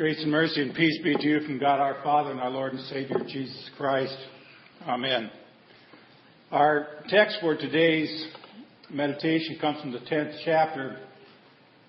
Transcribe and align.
Grace 0.00 0.22
and 0.22 0.32
mercy 0.32 0.62
and 0.62 0.74
peace 0.74 0.98
be 1.04 1.14
to 1.14 1.22
you 1.22 1.40
from 1.40 1.58
God 1.58 1.78
our 1.78 2.02
Father 2.02 2.30
and 2.30 2.40
our 2.40 2.48
Lord 2.48 2.72
and 2.72 2.80
Savior 2.86 3.18
Jesus 3.28 3.68
Christ. 3.76 4.16
Amen. 4.88 5.30
Our 6.50 6.86
text 7.10 7.36
for 7.42 7.54
today's 7.54 8.28
meditation 8.88 9.58
comes 9.60 9.78
from 9.82 9.92
the 9.92 9.98
10th 9.98 10.38
chapter 10.42 11.00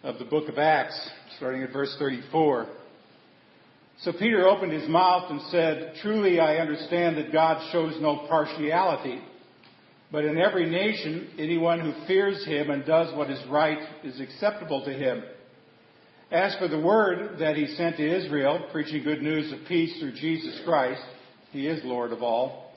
of 0.04 0.20
the 0.20 0.26
book 0.26 0.50
of 0.50 0.58
Acts, 0.58 1.10
starting 1.38 1.64
at 1.64 1.72
verse 1.72 1.96
34. 2.00 2.68
So 4.02 4.12
Peter 4.12 4.46
opened 4.46 4.74
his 4.74 4.90
mouth 4.90 5.32
and 5.32 5.40
said, 5.44 5.94
Truly 6.02 6.42
I 6.42 6.58
understand 6.58 7.16
that 7.16 7.32
God 7.32 7.66
shows 7.72 7.96
no 8.02 8.26
partiality, 8.28 9.22
but 10.12 10.26
in 10.26 10.38
every 10.38 10.70
nation 10.70 11.30
anyone 11.40 11.80
who 11.80 11.94
fears 12.08 12.46
him 12.46 12.72
and 12.72 12.86
does 12.86 13.16
what 13.16 13.30
is 13.30 13.40
right 13.50 13.80
is 14.04 14.20
acceptable 14.20 14.84
to 14.84 14.92
him. 14.92 15.24
As 16.32 16.56
for 16.56 16.70
the 16.70 16.80
word 16.80 17.40
that 17.40 17.58
he 17.58 17.68
sent 17.76 17.98
to 17.98 18.18
Israel, 18.18 18.66
preaching 18.72 19.04
good 19.04 19.22
news 19.22 19.52
of 19.52 19.68
peace 19.68 20.00
through 20.00 20.14
Jesus 20.14 20.62
Christ, 20.64 21.02
he 21.52 21.68
is 21.68 21.84
Lord 21.84 22.14
of 22.14 22.24
all. 22.24 22.72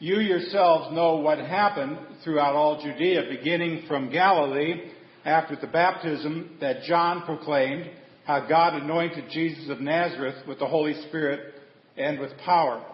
You 0.00 0.18
yourselves 0.18 0.92
know 0.92 1.18
what 1.18 1.38
happened 1.38 1.98
throughout 2.24 2.56
all 2.56 2.82
Judea, 2.82 3.28
beginning 3.30 3.84
from 3.86 4.10
Galilee 4.10 4.90
after 5.24 5.54
the 5.54 5.68
baptism 5.68 6.56
that 6.60 6.82
John 6.82 7.22
proclaimed, 7.22 7.88
how 8.24 8.48
God 8.48 8.74
anointed 8.74 9.26
Jesus 9.30 9.70
of 9.70 9.80
Nazareth 9.80 10.44
with 10.48 10.58
the 10.58 10.66
Holy 10.66 11.00
Spirit 11.06 11.54
and 11.96 12.18
with 12.18 12.36
power. 12.44 12.84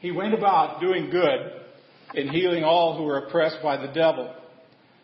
He 0.00 0.10
went 0.10 0.34
about 0.34 0.82
doing 0.82 1.08
good 1.08 1.62
and 2.14 2.28
healing 2.28 2.62
all 2.62 2.98
who 2.98 3.04
were 3.04 3.26
oppressed 3.26 3.62
by 3.62 3.78
the 3.78 3.92
devil 3.94 4.34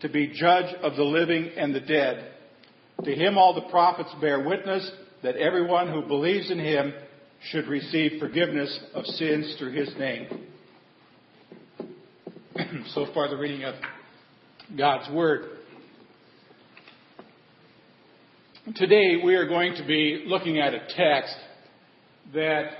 to 0.00 0.08
be 0.08 0.28
judge 0.28 0.74
of 0.82 0.96
the 0.96 1.04
living 1.04 1.50
and 1.56 1.74
the 1.74 1.80
dead. 1.80 2.32
To 3.04 3.14
him 3.14 3.38
all 3.38 3.54
the 3.54 3.70
prophets 3.70 4.10
bear 4.20 4.46
witness 4.46 4.90
that 5.22 5.36
everyone 5.36 5.92
who 5.92 6.02
believes 6.02 6.50
in 6.50 6.58
him 6.58 6.92
should 7.50 7.66
receive 7.68 8.20
forgiveness 8.20 8.78
of 8.94 9.04
sins 9.04 9.56
through 9.58 9.72
his 9.72 9.90
name. 9.98 10.46
so 12.94 13.06
far, 13.14 13.28
the 13.28 13.36
reading 13.36 13.64
of 13.64 13.74
God's 14.76 15.10
Word. 15.12 15.56
Today, 18.76 19.20
we 19.24 19.34
are 19.34 19.48
going 19.48 19.74
to 19.76 19.86
be 19.86 20.24
looking 20.26 20.60
at 20.60 20.74
a 20.74 20.80
text 20.94 21.34
that 22.34 22.70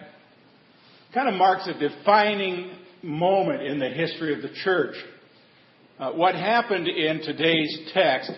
kind 1.12 1.28
of 1.28 1.34
marks 1.34 1.66
a 1.66 1.78
defining 1.78 2.70
moment 3.02 3.62
in 3.62 3.78
the 3.78 3.88
history 3.88 4.34
of 4.34 4.42
the 4.42 4.54
church. 4.62 4.94
Uh, 6.00 6.12
what 6.12 6.34
happened 6.34 6.88
in 6.88 7.20
today's 7.20 7.90
text 7.92 8.32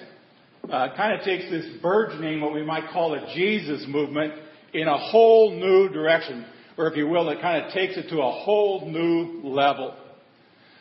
uh, 0.64 0.88
kind 0.96 1.16
of 1.16 1.24
takes 1.24 1.48
this 1.48 1.64
burgeoning, 1.80 2.40
what 2.40 2.52
we 2.52 2.64
might 2.64 2.90
call 2.92 3.14
a 3.14 3.32
Jesus 3.36 3.84
movement, 3.86 4.32
in 4.74 4.88
a 4.88 4.98
whole 4.98 5.52
new 5.52 5.88
direction. 5.88 6.44
Or 6.76 6.88
if 6.88 6.96
you 6.96 7.06
will, 7.06 7.28
it 7.28 7.40
kind 7.40 7.64
of 7.64 7.72
takes 7.72 7.96
it 7.96 8.08
to 8.08 8.20
a 8.20 8.30
whole 8.32 8.90
new 8.90 9.48
level. 9.48 9.94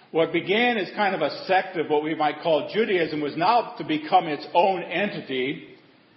What 0.09 0.33
began 0.33 0.77
as 0.77 0.89
kind 0.95 1.13
of 1.13 1.21
a 1.21 1.45
sect 1.45 1.77
of 1.77 1.87
what 1.87 2.01
we 2.01 2.15
might 2.15 2.41
call 2.41 2.71
Judaism 2.73 3.21
was 3.21 3.37
now 3.37 3.75
to 3.77 3.83
become 3.83 4.25
its 4.25 4.47
own 4.55 4.81
entity 4.81 5.67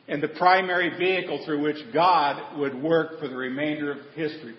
and 0.08 0.22
the 0.22 0.28
primary 0.28 0.96
vehicle 0.96 1.42
through 1.44 1.62
which 1.62 1.92
God 1.92 2.58
would 2.58 2.75
work 2.82 3.20
for 3.20 3.28
the 3.28 3.36
remainder 3.36 3.92
of 3.92 3.98
history. 4.14 4.54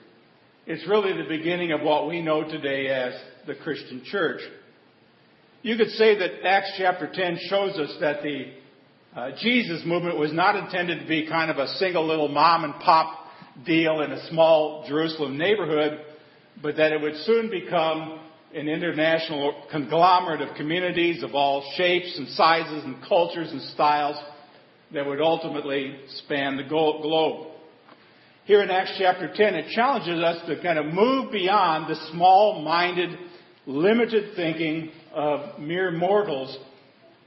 It's 0.68 0.88
really 0.88 1.14
the 1.14 1.28
beginning 1.28 1.72
of 1.72 1.82
what 1.82 2.08
we 2.08 2.22
know 2.22 2.44
today 2.44 2.90
as 2.90 3.16
the 3.48 3.56
Christian 3.56 4.04
church. 4.06 4.42
You 5.66 5.78
could 5.78 5.90
say 5.94 6.16
that 6.20 6.46
Acts 6.46 6.74
chapter 6.78 7.10
10 7.12 7.40
shows 7.50 7.76
us 7.80 7.92
that 8.00 8.22
the 8.22 8.54
uh, 9.16 9.32
Jesus 9.42 9.82
movement 9.84 10.16
was 10.16 10.32
not 10.32 10.56
intended 10.56 11.00
to 11.00 11.08
be 11.08 11.28
kind 11.28 11.50
of 11.50 11.58
a 11.58 11.68
single 11.80 12.06
little 12.06 12.28
mom 12.28 12.66
and 12.66 12.76
pop 12.76 13.26
deal 13.66 14.02
in 14.02 14.12
a 14.12 14.30
small 14.30 14.86
Jerusalem 14.88 15.40
neighborhood, 15.40 16.02
but 16.62 16.78
that 16.78 16.92
it 16.92 17.02
would 17.02 17.16
soon 17.24 17.50
become 17.50 18.20
an 18.54 18.68
international 18.68 19.66
conglomerate 19.72 20.42
of 20.42 20.56
communities 20.56 21.24
of 21.24 21.34
all 21.34 21.68
shapes 21.76 22.16
and 22.16 22.28
sizes 22.28 22.84
and 22.84 22.98
cultures 23.10 23.50
and 23.52 23.62
styles 23.74 24.18
that 24.94 25.04
would 25.04 25.20
ultimately 25.20 25.96
span 26.26 26.58
the 26.58 26.64
globe. 26.64 27.48
Here 28.44 28.62
in 28.62 28.70
Acts 28.70 28.98
chapter 29.00 29.34
10, 29.34 29.56
it 29.56 29.72
challenges 29.72 30.24
us 30.24 30.48
to 30.48 30.62
kind 30.62 30.78
of 30.78 30.94
move 30.94 31.32
beyond 31.32 31.90
the 31.90 32.00
small 32.12 32.62
minded, 32.62 33.18
limited 33.66 34.36
thinking 34.36 34.92
of 35.14 35.60
mere 35.60 35.92
mortals 35.92 36.58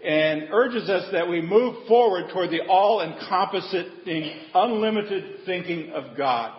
and 0.05 0.49
urges 0.53 0.89
us 0.89 1.11
that 1.13 1.29
we 1.29 1.41
move 1.41 1.87
forward 1.89 2.31
toward 2.33 2.51
the 2.51 2.61
all 2.69 3.01
encompassing, 3.03 4.31
unlimited 4.55 5.41
thinking 5.45 5.91
of 5.91 6.17
God. 6.17 6.57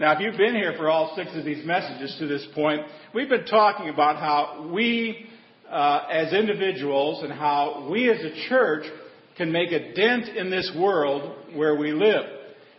Now, 0.00 0.12
if 0.12 0.20
you've 0.20 0.36
been 0.36 0.54
here 0.54 0.74
for 0.76 0.90
all 0.90 1.14
six 1.16 1.30
of 1.34 1.44
these 1.44 1.64
messages 1.66 2.16
to 2.18 2.26
this 2.26 2.46
point, 2.54 2.82
we've 3.14 3.28
been 3.28 3.46
talking 3.46 3.88
about 3.88 4.16
how 4.16 4.70
we, 4.72 5.26
uh, 5.70 6.06
as 6.10 6.32
individuals, 6.32 7.22
and 7.22 7.32
how 7.32 7.88
we 7.90 8.10
as 8.10 8.20
a 8.20 8.48
church 8.48 8.84
can 9.36 9.52
make 9.52 9.72
a 9.72 9.94
dent 9.94 10.28
in 10.36 10.50
this 10.50 10.70
world 10.78 11.34
where 11.54 11.76
we 11.76 11.92
live. 11.92 12.24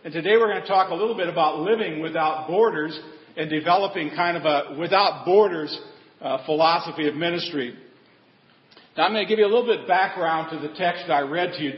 And 0.04 0.12
today 0.12 0.36
we're 0.36 0.48
going 0.48 0.62
to 0.62 0.68
talk 0.68 0.90
a 0.90 0.94
little 0.94 1.16
bit 1.16 1.28
about 1.28 1.60
living 1.60 2.00
without 2.00 2.46
borders 2.48 2.98
and 3.38 3.48
developing 3.48 4.10
kind 4.10 4.36
of 4.36 4.44
a 4.44 4.78
without 4.78 5.24
borders 5.24 5.78
uh, 6.20 6.44
philosophy 6.44 7.08
of 7.08 7.14
ministry. 7.14 7.74
Now, 8.96 9.04
I'm 9.04 9.12
going 9.12 9.24
to 9.24 9.28
give 9.28 9.38
you 9.38 9.46
a 9.46 9.52
little 9.52 9.66
bit 9.66 9.82
of 9.82 9.88
background 9.88 10.50
to 10.50 10.68
the 10.68 10.74
text 10.74 11.08
I 11.08 11.20
read 11.20 11.52
to 11.52 11.62
you. 11.62 11.72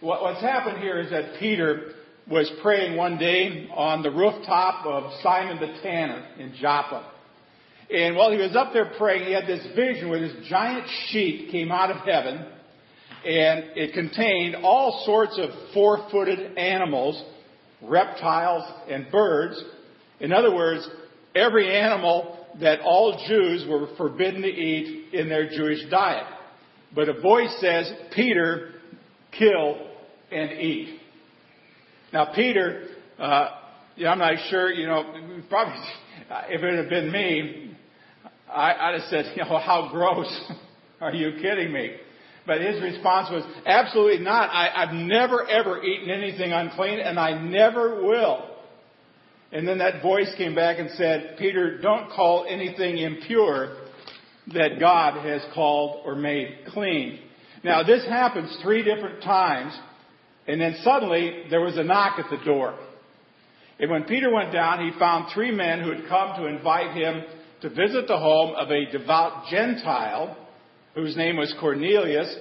What, 0.00 0.22
what's 0.22 0.42
happened 0.42 0.78
here 0.78 1.00
is 1.00 1.10
that 1.10 1.40
Peter 1.40 1.94
was 2.30 2.50
praying 2.60 2.94
one 2.96 3.16
day 3.16 3.68
on 3.74 4.02
the 4.02 4.10
rooftop 4.10 4.84
of 4.84 5.10
Simon 5.22 5.58
the 5.58 5.80
Tanner 5.82 6.26
in 6.38 6.54
Joppa. 6.60 7.10
And 7.90 8.14
while 8.14 8.30
he 8.30 8.36
was 8.36 8.54
up 8.54 8.74
there 8.74 8.92
praying, 8.98 9.24
he 9.24 9.32
had 9.32 9.46
this 9.46 9.66
vision 9.74 10.10
where 10.10 10.20
this 10.20 10.46
giant 10.46 10.86
sheet 11.06 11.50
came 11.50 11.72
out 11.72 11.90
of 11.90 11.96
heaven 12.06 12.44
and 13.24 13.64
it 13.76 13.94
contained 13.94 14.56
all 14.56 15.02
sorts 15.06 15.38
of 15.38 15.48
four 15.72 16.06
footed 16.10 16.58
animals, 16.58 17.24
reptiles, 17.82 18.70
and 18.90 19.10
birds. 19.10 19.62
In 20.20 20.32
other 20.32 20.54
words, 20.54 20.88
every 21.34 21.76
animal 21.76 22.46
that 22.60 22.80
all 22.80 23.24
Jews 23.28 23.66
were 23.68 23.88
forbidden 23.96 24.42
to 24.42 24.48
eat 24.48 25.14
in 25.14 25.28
their 25.28 25.48
Jewish 25.48 25.78
diet. 25.90 26.26
But 26.94 27.08
a 27.08 27.20
voice 27.20 27.54
says, 27.60 27.90
Peter, 28.14 28.72
kill 29.38 29.76
and 30.32 30.52
eat. 30.52 31.00
Now, 32.12 32.32
Peter, 32.34 32.88
uh, 33.18 33.48
yeah, 33.96 34.10
I'm 34.10 34.18
not 34.18 34.34
sure, 34.48 34.72
you 34.72 34.86
know, 34.86 35.42
probably, 35.48 35.74
if 36.48 36.62
it 36.62 36.76
had 36.76 36.88
been 36.88 37.12
me, 37.12 37.76
I, 38.50 38.90
would 38.90 39.00
have 39.00 39.10
said, 39.10 39.32
you 39.36 39.42
know, 39.42 39.58
how 39.58 39.88
gross. 39.90 40.50
Are 41.00 41.12
you 41.12 41.32
kidding 41.40 41.72
me? 41.72 41.92
But 42.46 42.60
his 42.60 42.80
response 42.80 43.28
was, 43.30 43.44
absolutely 43.66 44.24
not. 44.24 44.48
I, 44.48 44.70
I've 44.74 44.94
never 44.94 45.46
ever 45.46 45.82
eaten 45.82 46.10
anything 46.10 46.50
unclean 46.50 46.98
and 46.98 47.20
I 47.20 47.40
never 47.40 48.02
will. 48.02 48.47
And 49.52 49.66
then 49.66 49.78
that 49.78 50.02
voice 50.02 50.30
came 50.36 50.54
back 50.54 50.78
and 50.78 50.90
said, 50.90 51.36
Peter, 51.38 51.78
don't 51.78 52.10
call 52.10 52.46
anything 52.48 52.98
impure 52.98 53.76
that 54.52 54.78
God 54.78 55.24
has 55.24 55.42
called 55.54 56.02
or 56.04 56.14
made 56.14 56.66
clean. 56.68 57.20
Now, 57.64 57.82
this 57.82 58.04
happens 58.06 58.56
three 58.62 58.82
different 58.82 59.22
times, 59.22 59.76
and 60.46 60.60
then 60.60 60.76
suddenly 60.82 61.44
there 61.50 61.60
was 61.60 61.76
a 61.76 61.84
knock 61.84 62.18
at 62.18 62.30
the 62.30 62.44
door. 62.44 62.78
And 63.80 63.90
when 63.90 64.04
Peter 64.04 64.32
went 64.32 64.52
down, 64.52 64.84
he 64.84 64.98
found 64.98 65.32
three 65.32 65.50
men 65.50 65.80
who 65.80 65.90
had 65.90 66.08
come 66.08 66.36
to 66.36 66.46
invite 66.46 66.96
him 66.96 67.22
to 67.62 67.68
visit 67.68 68.06
the 68.06 68.18
home 68.18 68.54
of 68.56 68.70
a 68.70 68.90
devout 68.90 69.46
Gentile 69.50 70.36
whose 70.94 71.16
name 71.16 71.36
was 71.36 71.54
Cornelius, 71.60 72.34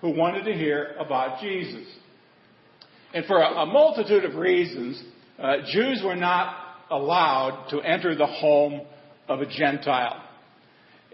who 0.00 0.10
wanted 0.10 0.44
to 0.44 0.52
hear 0.52 0.94
about 0.98 1.40
Jesus. 1.40 1.86
And 3.12 3.24
for 3.26 3.40
a, 3.40 3.66
multitude 3.66 4.24
of 4.24 4.36
reasons, 4.36 5.02
uh, 5.40 5.56
Jews 5.72 6.02
were 6.04 6.16
not 6.16 6.54
allowed 6.90 7.68
to 7.70 7.80
enter 7.80 8.14
the 8.14 8.26
home 8.26 8.82
of 9.28 9.40
a 9.40 9.46
Gentile. 9.46 10.22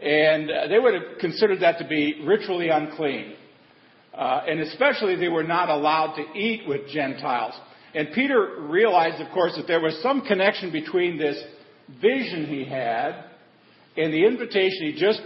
And 0.02 0.50
uh, 0.50 0.68
they 0.68 0.78
would 0.78 0.94
have 0.94 1.18
considered 1.20 1.60
that 1.60 1.78
to 1.78 1.86
be 1.86 2.22
ritually 2.26 2.68
unclean. 2.68 3.34
Uh, 4.12 4.42
and 4.48 4.60
especially 4.60 5.16
they 5.16 5.28
were 5.28 5.44
not 5.44 5.68
allowed 5.68 6.16
to 6.16 6.38
eat 6.38 6.66
with 6.66 6.88
Gentiles. 6.88 7.54
And 7.94 8.08
Peter 8.14 8.62
realized, 8.68 9.22
of 9.22 9.32
course, 9.32 9.54
that 9.56 9.66
there 9.66 9.80
was 9.80 9.98
some 10.02 10.22
connection 10.22 10.72
between 10.72 11.18
this 11.18 11.42
vision 12.00 12.46
he 12.46 12.64
had 12.64 13.24
and 13.96 14.12
the 14.12 14.26
invitation 14.26 14.92
he 14.92 14.96
just, 14.98 15.20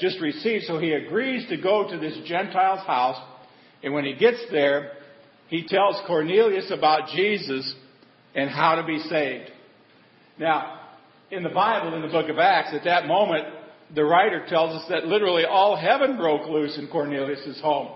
just 0.00 0.20
received. 0.20 0.64
So 0.64 0.78
he 0.78 0.92
agrees 0.92 1.48
to 1.48 1.56
go 1.60 1.88
to 1.88 1.98
this 1.98 2.18
Gentile's 2.26 2.86
house. 2.86 3.22
And 3.82 3.94
when 3.94 4.04
he 4.04 4.14
gets 4.14 4.42
there, 4.50 4.92
he 5.48 5.66
tells 5.66 5.96
Cornelius 6.06 6.70
about 6.70 7.10
Jesus 7.14 7.74
and 8.36 8.48
how 8.50 8.76
to 8.76 8.84
be 8.84 8.98
saved. 9.00 9.50
Now, 10.38 10.80
in 11.30 11.42
the 11.42 11.48
Bible, 11.48 11.94
in 11.94 12.02
the 12.02 12.08
book 12.08 12.28
of 12.28 12.38
Acts, 12.38 12.74
at 12.74 12.84
that 12.84 13.06
moment, 13.06 13.46
the 13.94 14.04
writer 14.04 14.44
tells 14.48 14.80
us 14.80 14.88
that 14.90 15.06
literally 15.06 15.44
all 15.44 15.76
heaven 15.76 16.16
broke 16.16 16.46
loose 16.48 16.76
in 16.78 16.88
Cornelius' 16.88 17.60
home. 17.60 17.88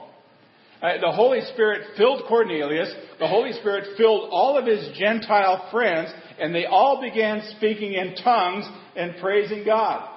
Uh, 0.83 0.93
the 1.01 1.13
Holy 1.13 1.43
Spirit 1.53 1.83
filled 1.97 2.23
Cornelius. 2.27 2.91
The 3.19 3.29
Holy 3.29 3.53
Spirit 3.53 3.99
filled 3.99 4.31
all 4.31 4.57
of 4.57 4.67
his 4.67 4.97
Gentile 4.97 5.69
friends, 5.71 6.11
and 6.41 6.55
they 6.55 6.65
all 6.65 7.03
began 7.03 7.43
speaking 7.57 7.93
in 7.93 8.15
tongues 8.17 8.65
and 8.97 9.17
praising 9.21 9.65
God. 9.65 10.09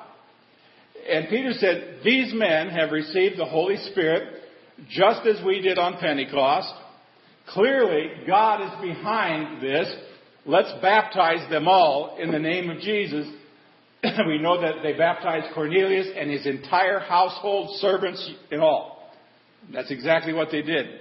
And 1.09 1.27
Peter 1.27 1.51
said, 1.53 1.99
These 2.05 2.33
men 2.33 2.69
have 2.69 2.91
received 2.91 3.37
the 3.37 3.45
Holy 3.45 3.75
Spirit 3.91 4.41
just 4.89 5.27
as 5.27 5.43
we 5.45 5.59
did 5.59 5.77
on 5.77 5.97
Pentecost. 5.99 6.73
Clearly, 7.49 8.09
God 8.25 8.61
is 8.61 8.81
behind 8.81 9.61
this. 9.61 9.93
Let's 10.45 10.71
baptize 10.81 11.49
them 11.49 11.67
all 11.67 12.17
in 12.19 12.31
the 12.31 12.39
name 12.39 12.69
of 12.69 12.79
Jesus. 12.79 13.27
we 14.27 14.39
know 14.39 14.59
that 14.59 14.83
they 14.83 14.93
baptized 14.93 15.53
Cornelius 15.53 16.07
and 16.17 16.29
his 16.29 16.45
entire 16.45 16.99
household, 16.99 17.77
servants 17.79 18.29
and 18.51 18.61
all. 18.61 19.13
That's 19.71 19.91
exactly 19.91 20.33
what 20.33 20.49
they 20.51 20.61
did. 20.61 20.99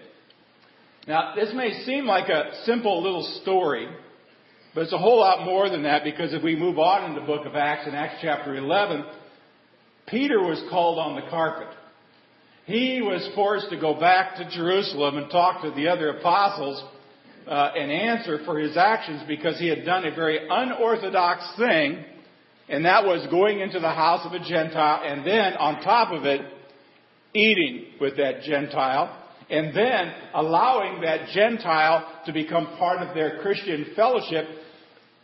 Now, 1.09 1.35
this 1.35 1.51
may 1.55 1.83
seem 1.85 2.07
like 2.07 2.29
a 2.29 2.63
simple 2.65 3.03
little 3.03 3.41
story, 3.43 3.89
but 4.73 4.83
it's 4.83 4.93
a 4.93 4.99
whole 4.99 5.19
lot 5.19 5.45
more 5.45 5.69
than 5.69 5.83
that 5.83 6.05
because 6.05 6.33
if 6.33 6.45
we 6.45 6.55
move 6.55 6.79
on 6.79 7.11
in 7.11 7.17
the 7.17 7.27
book 7.27 7.45
of 7.45 7.57
Acts, 7.57 7.89
in 7.89 7.95
Acts 7.95 8.21
chapter 8.23 8.55
11, 8.55 9.05
Peter 10.07 10.41
was 10.41 10.63
called 10.71 11.01
on 11.01 11.17
the 11.17 11.29
carpet. 11.29 11.75
He 12.67 13.03
was 13.03 13.29
forced 13.35 13.71
to 13.71 13.81
go 13.81 13.99
back 13.99 14.37
to 14.37 14.49
Jerusalem 14.51 15.17
and 15.17 15.29
talk 15.29 15.63
to 15.63 15.73
the 15.73 15.89
other 15.89 16.11
apostles 16.11 16.85
uh, 17.47 17.73
and 17.77 17.91
answer 17.91 18.41
for 18.45 18.59
his 18.59 18.77
actions 18.77 19.23
because 19.27 19.59
he 19.59 19.69
had 19.69 19.85
done 19.85 20.05
a 20.07 20.15
very 20.15 20.41
unorthodox 20.49 21.45
thing, 21.59 22.05
and 22.69 22.85
that 22.85 23.05
was 23.05 23.27
going 23.31 23.61
into 23.61 23.81
the 23.81 23.91
house 23.91 24.25
of 24.25 24.33
a 24.33 24.39
Gentile 24.39 25.03
and 25.05 25.27
then, 25.27 25.55
on 25.55 25.83
top 25.83 26.13
of 26.13 26.25
it, 26.25 26.41
eating 27.35 27.95
with 28.01 28.17
that 28.17 28.43
Gentile, 28.43 29.19
and 29.51 29.77
then 29.77 30.13
allowing 30.35 31.03
that 31.03 31.29
Gentile 31.35 32.23
to 32.27 32.33
become 32.33 32.77
part 32.79 33.07
of 33.07 33.15
their 33.15 33.41
Christian 33.41 33.93
fellowship 33.97 34.47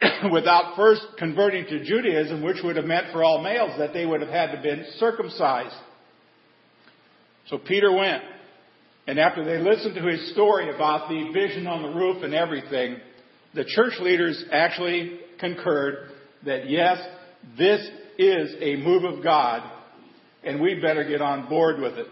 without 0.33 0.77
first 0.77 1.03
converting 1.19 1.65
to 1.67 1.85
Judaism, 1.85 2.43
which 2.43 2.59
would 2.63 2.77
have 2.77 2.85
meant 2.85 3.07
for 3.13 3.25
all 3.25 3.43
males 3.43 3.79
that 3.79 3.93
they 3.93 4.07
would 4.07 4.21
have 4.21 4.31
had 4.31 4.47
to 4.47 4.53
have 4.57 4.63
been 4.63 4.85
circumcised. 4.99 5.75
So 7.49 7.59
Peter 7.59 7.93
went. 7.93 8.23
And 9.09 9.19
after 9.19 9.43
they 9.43 9.57
listened 9.57 9.95
to 9.95 10.03
his 10.03 10.33
story 10.33 10.69
about 10.69 11.09
the 11.09 11.31
vision 11.33 11.67
on 11.67 11.81
the 11.81 11.99
roof 11.99 12.23
and 12.23 12.35
everything, 12.35 12.99
the 13.55 13.65
church 13.65 13.95
leaders 14.03 14.45
actually 14.53 15.19
concurred 15.41 16.11
that 16.45 16.69
yes, 16.69 16.99
this 17.57 17.81
is 18.19 18.55
a 18.61 18.77
move 18.77 19.05
of 19.05 19.25
God 19.25 19.63
and 20.45 20.61
we 20.61 20.79
better 20.83 21.09
get 21.09 21.23
on 21.23 21.49
board 21.49 21.81
with 21.81 21.95
it. 21.95 22.07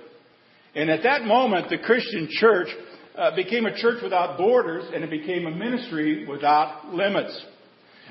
And 0.74 0.88
at 0.88 1.02
that 1.02 1.24
moment, 1.24 1.68
the 1.68 1.76
Christian 1.76 2.28
church 2.30 2.68
uh, 3.14 3.36
became 3.36 3.66
a 3.66 3.76
church 3.78 4.02
without 4.02 4.38
borders 4.38 4.90
and 4.94 5.04
it 5.04 5.10
became 5.10 5.44
a 5.44 5.50
ministry 5.50 6.26
without 6.26 6.94
limits. 6.94 7.44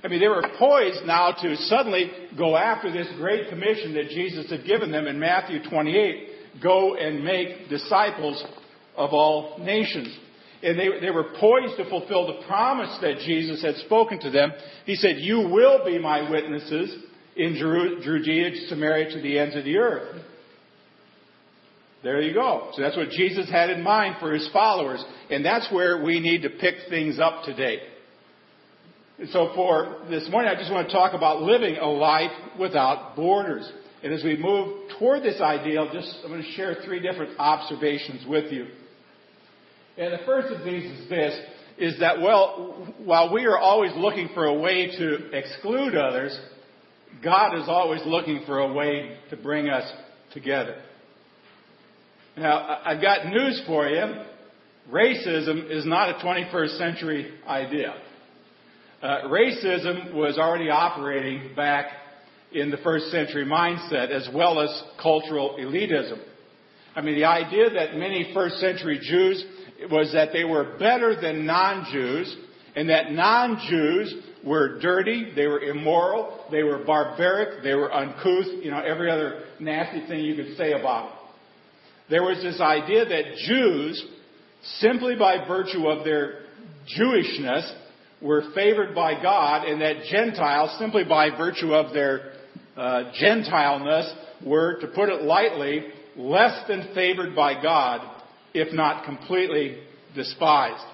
I 0.03 0.09
mean, 0.09 0.19
they 0.19 0.27
were 0.27 0.45
poised 0.59 1.07
now 1.07 1.31
to 1.31 1.55
suddenly 1.55 2.11
go 2.37 2.55
after 2.55 2.91
this 2.91 3.07
great 3.17 3.49
commission 3.49 3.95
that 3.95 4.09
Jesus 4.09 4.47
had 4.51 4.63
given 4.63 4.91
them 4.91 5.07
in 5.07 5.19
Matthew 5.19 5.67
28 5.67 6.61
go 6.61 6.95
and 6.95 7.23
make 7.23 7.67
disciples 7.67 8.43
of 8.97 9.11
all 9.11 9.57
nations. 9.59 10.15
And 10.63 10.79
they, 10.79 10.87
they 10.99 11.11
were 11.11 11.35
poised 11.39 11.77
to 11.77 11.89
fulfill 11.89 12.27
the 12.27 12.45
promise 12.47 12.97
that 13.01 13.19
Jesus 13.19 13.61
had 13.61 13.75
spoken 13.85 14.19
to 14.21 14.31
them. 14.31 14.51
He 14.85 14.95
said, 14.95 15.17
You 15.17 15.49
will 15.49 15.85
be 15.85 15.99
my 15.99 16.29
witnesses 16.29 16.95
in 17.35 17.55
Judea, 17.55 18.67
Samaria, 18.67 19.13
to 19.13 19.21
the 19.21 19.37
ends 19.37 19.55
of 19.55 19.63
the 19.63 19.77
earth. 19.77 20.21
There 22.03 22.21
you 22.21 22.33
go. 22.33 22.69
So 22.73 22.81
that's 22.81 22.95
what 22.95 23.09
Jesus 23.09 23.49
had 23.49 23.69
in 23.71 23.81
mind 23.81 24.17
for 24.19 24.31
his 24.31 24.47
followers. 24.53 25.03
And 25.29 25.43
that's 25.43 25.71
where 25.73 26.03
we 26.03 26.19
need 26.19 26.43
to 26.43 26.49
pick 26.49 26.75
things 26.89 27.19
up 27.19 27.43
today. 27.45 27.79
And 29.17 29.29
so 29.29 29.51
for 29.55 30.03
this 30.09 30.29
morning, 30.29 30.51
I 30.55 30.59
just 30.59 30.71
want 30.71 30.87
to 30.87 30.93
talk 30.93 31.13
about 31.13 31.41
living 31.41 31.77
a 31.77 31.87
life 31.87 32.31
without 32.59 33.15
borders. 33.15 33.69
And 34.03 34.13
as 34.13 34.23
we 34.23 34.37
move 34.37 34.89
toward 34.99 35.23
this 35.23 35.41
ideal, 35.41 35.89
just 35.91 36.15
I'm 36.23 36.29
going 36.29 36.43
to 36.43 36.51
share 36.51 36.75
three 36.85 36.99
different 36.99 37.39
observations 37.39 38.25
with 38.27 38.51
you. 38.51 38.67
And 39.97 40.13
the 40.13 40.25
first 40.25 40.53
of 40.53 40.65
these 40.65 40.83
is 40.91 41.09
this, 41.09 41.39
is 41.77 41.99
that, 41.99 42.21
well, 42.21 42.93
while 43.03 43.33
we 43.33 43.45
are 43.45 43.57
always 43.57 43.91
looking 43.95 44.29
for 44.33 44.45
a 44.45 44.53
way 44.53 44.87
to 44.97 45.31
exclude 45.31 45.95
others, 45.95 46.37
God 47.23 47.57
is 47.57 47.67
always 47.67 48.01
looking 48.05 48.43
for 48.45 48.59
a 48.59 48.73
way 48.73 49.17
to 49.29 49.37
bring 49.37 49.69
us 49.69 49.89
together. 50.33 50.81
Now, 52.37 52.81
I've 52.83 53.01
got 53.01 53.27
news 53.27 53.61
for 53.65 53.87
you. 53.87 54.21
Racism 54.91 55.71
is 55.71 55.85
not 55.85 56.09
a 56.09 56.25
21st 56.25 56.77
century 56.77 57.33
idea. 57.47 57.95
Uh, 59.01 59.21
racism 59.27 60.13
was 60.13 60.37
already 60.37 60.69
operating 60.69 61.55
back 61.55 61.85
in 62.51 62.69
the 62.69 62.77
first 62.77 63.11
century 63.11 63.45
mindset, 63.45 64.11
as 64.11 64.27
well 64.33 64.59
as 64.59 64.83
cultural 65.01 65.57
elitism. 65.59 66.19
I 66.95 67.01
mean, 67.01 67.15
the 67.15 67.25
idea 67.25 67.69
that 67.71 67.95
many 67.95 68.31
first 68.33 68.55
century 68.57 68.99
Jews 69.01 69.43
was 69.91 70.13
that 70.13 70.29
they 70.31 70.45
were 70.45 70.77
better 70.79 71.19
than 71.19 71.45
non-Jews, 71.45 72.37
and 72.75 72.89
that 72.89 73.11
non-Jews 73.11 74.15
were 74.45 74.79
dirty, 74.79 75.33
they 75.35 75.47
were 75.47 75.59
immoral, 75.59 76.45
they 76.51 76.63
were 76.63 76.77
barbaric, 76.85 77.63
they 77.63 77.73
were 77.73 77.93
uncouth, 77.93 78.63
you 78.63 78.71
know, 78.71 78.79
every 78.79 79.11
other 79.11 79.43
nasty 79.59 80.07
thing 80.07 80.23
you 80.23 80.35
could 80.35 80.55
say 80.55 80.71
about 80.71 81.09
them. 81.09 81.19
There 82.09 82.23
was 82.23 82.41
this 82.41 82.61
idea 82.61 83.03
that 83.05 83.35
Jews, 83.45 84.05
simply 84.79 85.15
by 85.15 85.45
virtue 85.47 85.87
of 85.87 86.05
their 86.05 86.43
Jewishness, 86.97 87.69
were 88.21 88.51
favored 88.53 88.95
by 88.95 89.21
God, 89.21 89.67
and 89.67 89.81
that 89.81 90.05
Gentiles, 90.09 90.77
simply 90.79 91.03
by 91.03 91.29
virtue 91.35 91.73
of 91.73 91.93
their 91.93 92.33
uh, 92.77 93.11
Gentileness 93.19 94.13
were, 94.45 94.79
to 94.79 94.87
put 94.87 95.09
it 95.09 95.23
lightly, 95.23 95.85
less 96.15 96.67
than 96.67 96.93
favored 96.93 97.35
by 97.35 97.61
God, 97.61 98.01
if 98.53 98.73
not 98.73 99.05
completely 99.05 99.77
despised. 100.15 100.85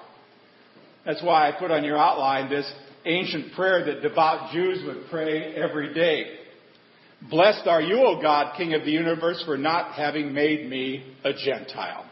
That's 1.05 1.23
why 1.23 1.47
I 1.47 1.51
put 1.51 1.71
on 1.71 1.83
your 1.83 1.97
outline 1.97 2.49
this 2.49 2.71
ancient 3.05 3.53
prayer 3.53 3.85
that 3.85 4.01
devout 4.01 4.51
Jews 4.53 4.83
would 4.85 5.09
pray 5.09 5.55
every 5.55 5.93
day. 5.93 6.37
Blessed 7.29 7.67
are 7.67 7.81
you, 7.81 7.99
O 7.99 8.21
God, 8.21 8.55
King 8.57 8.73
of 8.73 8.83
the 8.83 8.91
universe, 8.91 9.43
for 9.45 9.57
not 9.57 9.93
having 9.93 10.33
made 10.33 10.69
me 10.69 11.15
a 11.23 11.33
Gentile. 11.33 12.05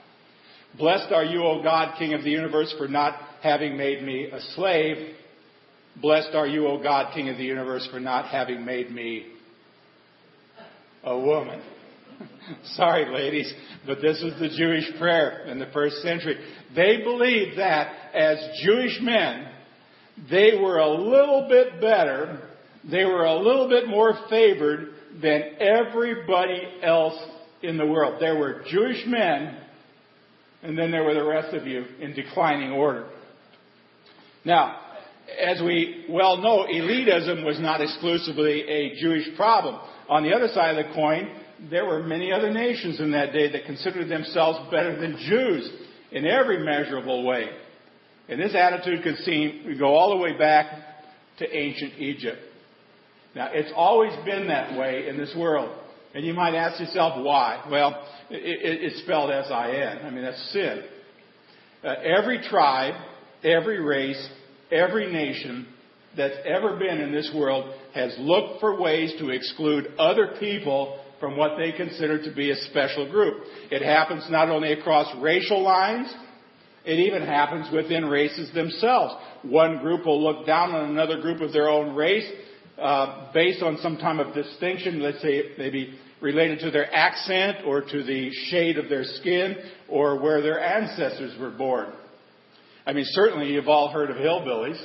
Blessed 0.77 1.11
are 1.11 1.25
you, 1.25 1.43
O 1.43 1.63
God, 1.63 1.97
King 1.97 2.13
of 2.13 2.23
the 2.23 2.29
universe, 2.29 2.73
for 2.77 2.87
not 2.87 3.19
having 3.41 3.75
made 3.75 4.03
me 4.03 4.29
a 4.31 4.39
slave. 4.55 5.15
Blessed 5.99 6.35
are 6.35 6.47
you, 6.47 6.67
O 6.67 6.81
God, 6.81 7.13
King 7.13 7.29
of 7.29 7.37
the 7.37 7.43
universe, 7.43 7.87
for 7.91 7.99
not 7.99 8.25
having 8.25 8.63
made 8.63 8.91
me 8.91 9.25
a 11.03 11.17
woman. 11.17 11.61
Sorry, 12.75 13.11
ladies, 13.11 13.51
but 13.85 14.01
this 14.01 14.21
was 14.23 14.33
the 14.39 14.49
Jewish 14.49 14.97
prayer 14.97 15.45
in 15.47 15.59
the 15.59 15.67
first 15.73 15.97
century. 16.01 16.38
They 16.75 16.97
believed 17.03 17.57
that 17.57 17.91
as 18.13 18.38
Jewish 18.63 18.99
men, 19.01 19.47
they 20.29 20.51
were 20.59 20.77
a 20.77 20.89
little 20.89 21.47
bit 21.49 21.81
better, 21.81 22.49
they 22.89 23.05
were 23.05 23.25
a 23.25 23.35
little 23.35 23.69
bit 23.69 23.88
more 23.88 24.13
favored 24.29 24.89
than 25.21 25.43
everybody 25.59 26.61
else 26.83 27.19
in 27.61 27.77
the 27.77 27.85
world. 27.85 28.21
There 28.21 28.38
were 28.38 28.63
Jewish 28.69 29.03
men, 29.07 29.57
and 30.63 30.77
then 30.77 30.91
there 30.91 31.03
were 31.03 31.13
the 31.13 31.25
rest 31.25 31.53
of 31.55 31.67
you 31.67 31.85
in 31.99 32.13
declining 32.13 32.71
order. 32.71 33.07
Now, 34.45 34.79
as 35.39 35.61
we 35.61 36.05
well 36.09 36.38
know, 36.38 36.65
elitism 36.65 37.45
was 37.45 37.59
not 37.59 37.81
exclusively 37.81 38.61
a 38.67 38.95
Jewish 38.99 39.35
problem. 39.35 39.79
On 40.09 40.23
the 40.23 40.33
other 40.33 40.47
side 40.47 40.77
of 40.77 40.88
the 40.88 40.93
coin, 40.93 41.29
there 41.69 41.85
were 41.85 42.01
many 42.03 42.31
other 42.31 42.51
nations 42.51 42.99
in 42.99 43.11
that 43.11 43.33
day 43.33 43.51
that 43.51 43.65
considered 43.65 44.09
themselves 44.09 44.59
better 44.71 44.99
than 44.99 45.17
Jews 45.17 45.69
in 46.11 46.25
every 46.25 46.63
measurable 46.63 47.23
way. 47.23 47.49
And 48.27 48.39
this 48.39 48.55
attitude 48.55 49.03
could 49.03 49.17
seem 49.17 49.63
we 49.65 49.77
go 49.77 49.95
all 49.95 50.11
the 50.11 50.17
way 50.17 50.37
back 50.37 50.67
to 51.39 51.55
ancient 51.55 51.93
Egypt. 51.99 52.39
Now, 53.35 53.49
it's 53.51 53.71
always 53.75 54.13
been 54.25 54.47
that 54.47 54.77
way 54.77 55.07
in 55.07 55.17
this 55.17 55.33
world. 55.37 55.75
And 56.13 56.25
you 56.25 56.33
might 56.33 56.55
ask 56.55 56.79
yourself 56.79 57.23
why. 57.23 57.65
Well, 57.69 58.03
it, 58.29 58.37
it, 58.37 58.83
it's 58.83 59.01
spelled 59.03 59.29
S-I-N. 59.31 60.05
I 60.05 60.09
mean, 60.09 60.23
that's 60.23 60.51
sin. 60.51 60.83
Uh, 61.83 61.95
every 62.03 62.41
tribe 62.49 62.95
every 63.43 63.81
race, 63.81 64.29
every 64.71 65.11
nation 65.11 65.67
that's 66.17 66.35
ever 66.45 66.77
been 66.77 66.99
in 66.99 67.11
this 67.11 67.31
world 67.35 67.73
has 67.93 68.15
looked 68.19 68.59
for 68.59 68.79
ways 68.79 69.13
to 69.19 69.29
exclude 69.29 69.93
other 69.97 70.35
people 70.39 71.03
from 71.19 71.38
what 71.38 71.57
they 71.57 71.71
consider 71.71 72.23
to 72.23 72.35
be 72.35 72.51
a 72.51 72.55
special 72.55 73.09
group. 73.09 73.43
It 73.71 73.81
happens 73.81 74.25
not 74.29 74.49
only 74.49 74.73
across 74.73 75.13
racial 75.21 75.61
lines, 75.61 76.13
it 76.85 76.99
even 76.99 77.21
happens 77.21 77.71
within 77.73 78.05
races 78.05 78.53
themselves. 78.53 79.15
One 79.43 79.79
group 79.79 80.05
will 80.05 80.21
look 80.21 80.45
down 80.45 80.71
on 80.71 80.89
another 80.89 81.21
group 81.21 81.41
of 81.41 81.51
their 81.51 81.69
own 81.69 81.95
race 81.95 82.29
uh, 82.77 83.31
based 83.33 83.61
on 83.61 83.77
some 83.81 83.97
type 83.97 84.25
of 84.25 84.33
distinction, 84.33 85.01
let's 85.01 85.21
say 85.21 85.51
maybe 85.57 85.99
related 86.21 86.59
to 86.59 86.71
their 86.71 86.93
accent 86.93 87.57
or 87.65 87.81
to 87.81 88.03
the 88.03 88.31
shade 88.49 88.77
of 88.77 88.89
their 88.89 89.03
skin 89.03 89.55
or 89.88 90.19
where 90.21 90.41
their 90.41 90.59
ancestors 90.59 91.38
were 91.39 91.51
born. 91.51 91.91
I 92.85 92.93
mean, 92.93 93.05
certainly 93.09 93.51
you've 93.51 93.67
all 93.67 93.89
heard 93.89 94.09
of 94.09 94.17
hillbillies. 94.17 94.81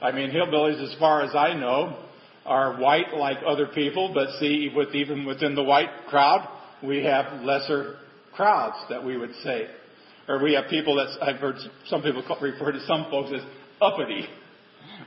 I 0.00 0.12
mean, 0.12 0.30
hillbillies, 0.30 0.82
as 0.82 0.98
far 0.98 1.22
as 1.22 1.34
I 1.34 1.54
know, 1.54 2.04
are 2.48 2.80
white 2.80 3.14
like 3.14 3.38
other 3.46 3.66
people, 3.66 4.12
but 4.14 4.28
see, 4.40 4.72
with 4.74 4.94
even 4.94 5.24
within 5.24 5.54
the 5.54 5.62
white 5.62 5.90
crowd, 6.08 6.48
we 6.82 7.04
have 7.04 7.42
lesser 7.42 7.96
crowds 8.34 8.76
that 8.88 9.04
we 9.04 9.16
would 9.16 9.34
say. 9.44 9.66
Or 10.28 10.42
we 10.42 10.54
have 10.54 10.68
people 10.68 10.96
that 10.96 11.22
I've 11.22 11.40
heard 11.40 11.56
some 11.86 12.02
people 12.02 12.22
refer 12.40 12.72
to 12.72 12.80
some 12.86 13.06
folks 13.10 13.30
as 13.34 13.42
uppity. 13.80 14.26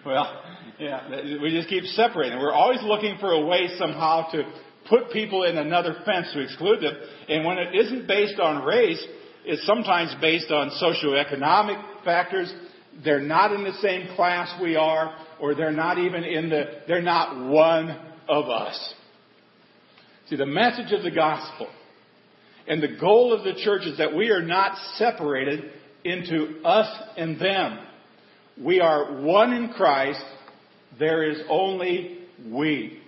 Well, 0.05 0.41
yeah, 0.79 1.09
we 1.41 1.51
just 1.51 1.67
keep 1.67 1.83
separating. 1.83 2.39
We're 2.39 2.53
always 2.53 2.81
looking 2.81 3.17
for 3.19 3.31
a 3.31 3.45
way 3.45 3.67
somehow 3.77 4.31
to 4.31 4.43
put 4.89 5.11
people 5.11 5.43
in 5.43 5.57
another 5.57 5.95
fence 6.05 6.27
to 6.33 6.39
exclude 6.39 6.81
them. 6.81 6.95
And 7.27 7.45
when 7.45 7.57
it 7.57 7.75
isn't 7.75 8.07
based 8.07 8.39
on 8.39 8.65
race, 8.65 9.03
it's 9.45 9.65
sometimes 9.65 10.15
based 10.21 10.49
on 10.49 10.71
socioeconomic 10.81 12.03
factors. 12.03 12.53
They're 13.03 13.21
not 13.21 13.53
in 13.53 13.63
the 13.63 13.73
same 13.81 14.15
class 14.15 14.59
we 14.61 14.75
are, 14.75 15.15
or 15.41 15.55
they're 15.55 15.71
not 15.71 15.97
even 15.97 16.23
in 16.23 16.49
the, 16.49 16.65
they're 16.87 17.01
not 17.01 17.49
one 17.49 17.97
of 18.29 18.49
us. 18.49 18.93
See, 20.29 20.35
the 20.35 20.45
message 20.45 20.93
of 20.93 21.03
the 21.03 21.11
gospel 21.11 21.67
and 22.67 22.81
the 22.81 22.95
goal 22.99 23.33
of 23.33 23.43
the 23.43 23.61
church 23.63 23.81
is 23.85 23.97
that 23.97 24.15
we 24.15 24.29
are 24.29 24.41
not 24.41 24.77
separated 24.95 25.71
into 26.05 26.61
us 26.63 26.87
and 27.17 27.39
them. 27.39 27.79
We 28.61 28.79
are 28.79 29.21
one 29.21 29.51
in 29.53 29.69
Christ. 29.69 30.21
There 30.99 31.29
is 31.29 31.39
only 31.49 32.19
we. 32.47 32.99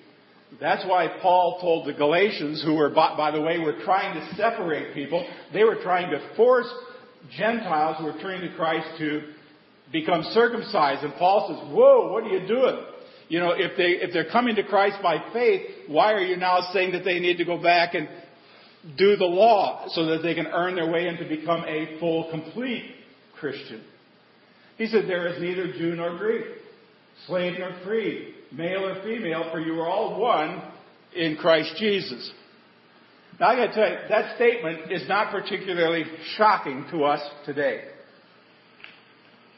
That's 0.60 0.86
why 0.86 1.08
Paul 1.22 1.60
told 1.62 1.88
the 1.88 1.94
Galatians, 1.94 2.64
who 2.64 2.76
were, 2.76 2.90
by 2.90 3.32
the 3.32 3.42
way, 3.42 3.60
were 3.60 3.80
trying 3.84 4.16
to 4.16 4.36
separate 4.36 4.94
people, 4.94 5.26
they 5.54 5.64
were 5.64 5.82
trying 5.82 6.12
to 6.12 6.36
force 6.36 6.68
Gentiles 7.38 7.98
who 8.00 8.06
were 8.06 8.20
turning 8.22 8.50
to 8.50 8.56
Christ 8.56 8.88
to 9.00 9.22
become 9.94 10.24
circumcised. 10.34 11.04
And 11.04 11.14
Paul 11.14 11.48
says, 11.48 11.72
Whoa, 11.74 12.12
what 12.12 12.24
are 12.24 12.28
you 12.28 12.46
doing? 12.46 12.84
You 13.30 13.40
know, 13.40 13.52
if 13.52 13.78
they 13.78 14.06
if 14.06 14.12
they're 14.12 14.30
coming 14.30 14.56
to 14.56 14.64
Christ 14.64 14.98
by 15.02 15.18
faith, 15.32 15.62
why 15.88 16.12
are 16.12 16.22
you 16.22 16.36
now 16.36 16.72
saying 16.74 16.92
that 16.92 17.06
they 17.06 17.20
need 17.20 17.38
to 17.38 17.46
go 17.46 17.62
back 17.62 17.94
and 17.94 18.10
do 18.98 19.16
the 19.16 19.26
law 19.26 19.86
so 19.90 20.08
that 20.08 20.24
they 20.24 20.36
can 20.36 20.48
earn 20.48 20.76
their 20.76 20.92
way 20.92 21.08
and 21.08 21.18
to 21.20 21.26
become 21.26 21.64
a 21.66 21.98
full, 22.00 22.30
complete 22.32 22.84
Christian? 23.40 23.82
He 24.78 24.88
said, 24.88 25.06
There 25.08 25.28
is 25.28 25.42
neither 25.42 25.72
Jew 25.72 25.96
nor 25.96 26.18
Greek, 26.18 26.46
slave 27.28 27.54
nor 27.60 27.72
free, 27.86 28.34
male 28.52 28.86
or 28.86 29.02
female, 29.04 29.50
for 29.52 29.60
you 29.60 29.80
are 29.80 29.88
all 29.88 30.20
one 30.20 30.62
in 31.16 31.38
Christ 31.38 31.76
Jesus. 31.78 32.32
Now 33.40 33.48
I 33.50 33.56
gotta 33.56 33.74
tell 33.74 33.90
you, 33.90 33.98
that 34.10 34.36
statement 34.36 34.92
is 34.92 35.08
not 35.08 35.32
particularly 35.32 36.04
shocking 36.36 36.86
to 36.92 37.04
us 37.06 37.22
today. 37.46 37.86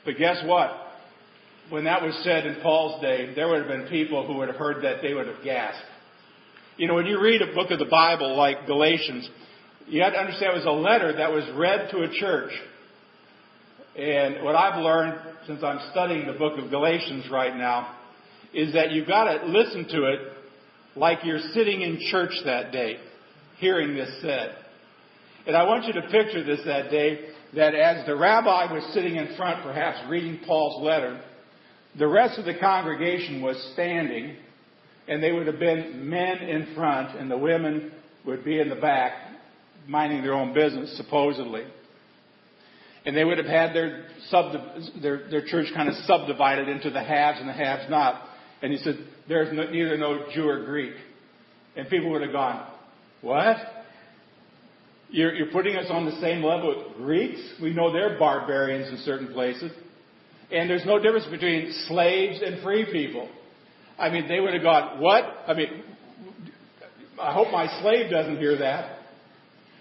But 0.06 0.18
guess 0.18 0.38
what? 0.46 0.72
When 1.70 1.86
that 1.86 2.04
was 2.04 2.16
said 2.24 2.46
in 2.46 2.62
Paul's 2.62 3.02
day, 3.02 3.34
there 3.34 3.48
would 3.48 3.60
have 3.60 3.68
been 3.68 3.88
people 3.88 4.26
who 4.26 4.36
would 4.38 4.48
have 4.48 4.58
heard 4.58 4.84
that, 4.84 5.02
they 5.02 5.14
would 5.14 5.28
have 5.28 5.44
gasped. 5.44 5.84
You 6.78 6.88
know, 6.88 6.94
when 6.94 7.08
you 7.08 7.20
read 7.20 7.42
a 7.42 7.54
book 7.54 7.72
of 7.72 7.80
the 7.80 7.86
Bible 7.86 8.38
like 8.38 8.68
Galatians, 8.68 9.28
you 9.88 10.04
have 10.04 10.14
to 10.14 10.20
understand 10.20 10.52
it 10.52 10.58
was 10.58 10.66
a 10.66 10.72
letter 10.72 11.18
that 11.18 11.32
was 11.32 11.44
read 11.56 11.90
to 11.92 12.02
a 12.04 12.10
church. 12.20 12.52
And 13.98 14.44
what 14.44 14.56
I've 14.56 14.82
learned 14.82 15.20
since 15.48 15.64
I'm 15.64 15.80
studying 15.92 16.28
the 16.28 16.34
book 16.34 16.60
of 16.60 16.70
Galatians 16.70 17.26
right 17.32 17.56
now 17.56 17.96
is 18.54 18.74
that 18.74 18.92
you've 18.92 19.08
got 19.08 19.26
to 19.26 19.46
listen 19.48 19.88
to 19.90 20.06
it 20.06 20.20
like 20.96 21.20
you're 21.24 21.40
sitting 21.54 21.82
in 21.82 22.00
church 22.12 22.32
that 22.46 22.72
day, 22.72 22.98
hearing 23.58 23.96
this 23.96 24.10
said. 24.22 24.56
And 25.48 25.56
I 25.56 25.64
want 25.64 25.86
you 25.86 25.94
to 25.94 26.02
picture 26.10 26.44
this 26.44 26.62
that 26.66 26.90
day, 26.90 27.30
that 27.56 27.74
as 27.74 28.06
the 28.06 28.16
rabbi 28.16 28.72
was 28.72 28.84
sitting 28.94 29.16
in 29.16 29.36
front, 29.38 29.64
perhaps 29.64 30.00
reading 30.10 30.40
Paul's 30.46 30.84
letter, 30.84 31.22
the 31.98 32.08
rest 32.08 32.38
of 32.38 32.46
the 32.46 32.58
congregation 32.60 33.42
was 33.42 33.58
standing, 33.74 34.36
and 35.08 35.24
they 35.24 35.32
would 35.32 35.48
have 35.48 35.60
been 35.60 36.10
men 36.10 36.38
in 36.40 36.76
front, 36.76 37.18
and 37.18 37.32
the 37.32 37.38
women 37.38 37.92
would 38.26 38.44
be 38.44 38.60
in 38.60 38.70
the 38.70 38.76
back, 38.76 39.14
minding 39.88 40.22
their 40.22 40.34
own 40.34 40.54
business, 40.54 40.96
supposedly. 40.98 41.64
And 43.06 43.16
they 43.16 43.24
would 43.24 43.38
have 43.38 43.48
had 43.48 43.74
their, 43.74 44.08
subdiv- 44.34 45.02
their, 45.02 45.30
their 45.30 45.46
church 45.46 45.68
kind 45.74 45.88
of 45.88 45.96
subdivided 46.06 46.68
into 46.68 46.90
the 46.90 47.04
haves 47.04 47.40
and 47.40 47.48
the 47.48 47.54
haves 47.54 47.90
not. 47.90 48.22
And 48.62 48.74
he 48.74 48.80
said, 48.80 48.98
there's 49.30 49.56
no, 49.56 49.70
neither 49.70 49.96
no 49.98 50.26
Jew 50.34 50.50
or 50.50 50.66
Greek. 50.66 50.94
And 51.76 51.88
people 51.88 52.12
would 52.12 52.24
have 52.24 52.32
gone, 52.32 52.68
what? 53.22 53.58
You're, 55.16 55.34
you're 55.34 55.52
putting 55.52 55.78
us 55.78 55.86
on 55.90 56.04
the 56.04 56.20
same 56.20 56.44
level 56.44 56.76
with 56.76 56.98
Greeks? 56.98 57.40
We 57.62 57.74
know 57.74 57.94
they're 57.94 58.20
barbarians 58.20 58.90
in 58.90 58.98
certain 59.06 59.32
places. 59.32 59.72
And 60.52 60.70
there's 60.70 60.86
no 60.86 61.02
difference 61.02 61.26
between 61.28 61.72
slaves 61.88 62.42
and 62.46 62.62
free 62.62 62.86
people. 62.92 63.30
I 63.98 64.10
mean, 64.10 64.28
they 64.28 64.42
would 64.42 64.54
have 64.54 64.62
gone, 64.62 65.02
what? 65.02 65.24
I 65.48 65.54
mean, 65.54 65.84
I 67.18 67.32
hope 67.32 67.50
my 67.50 67.66
slave 67.82 68.12
doesn't 68.12 68.40
hear 68.40 68.58
that. 68.58 69.00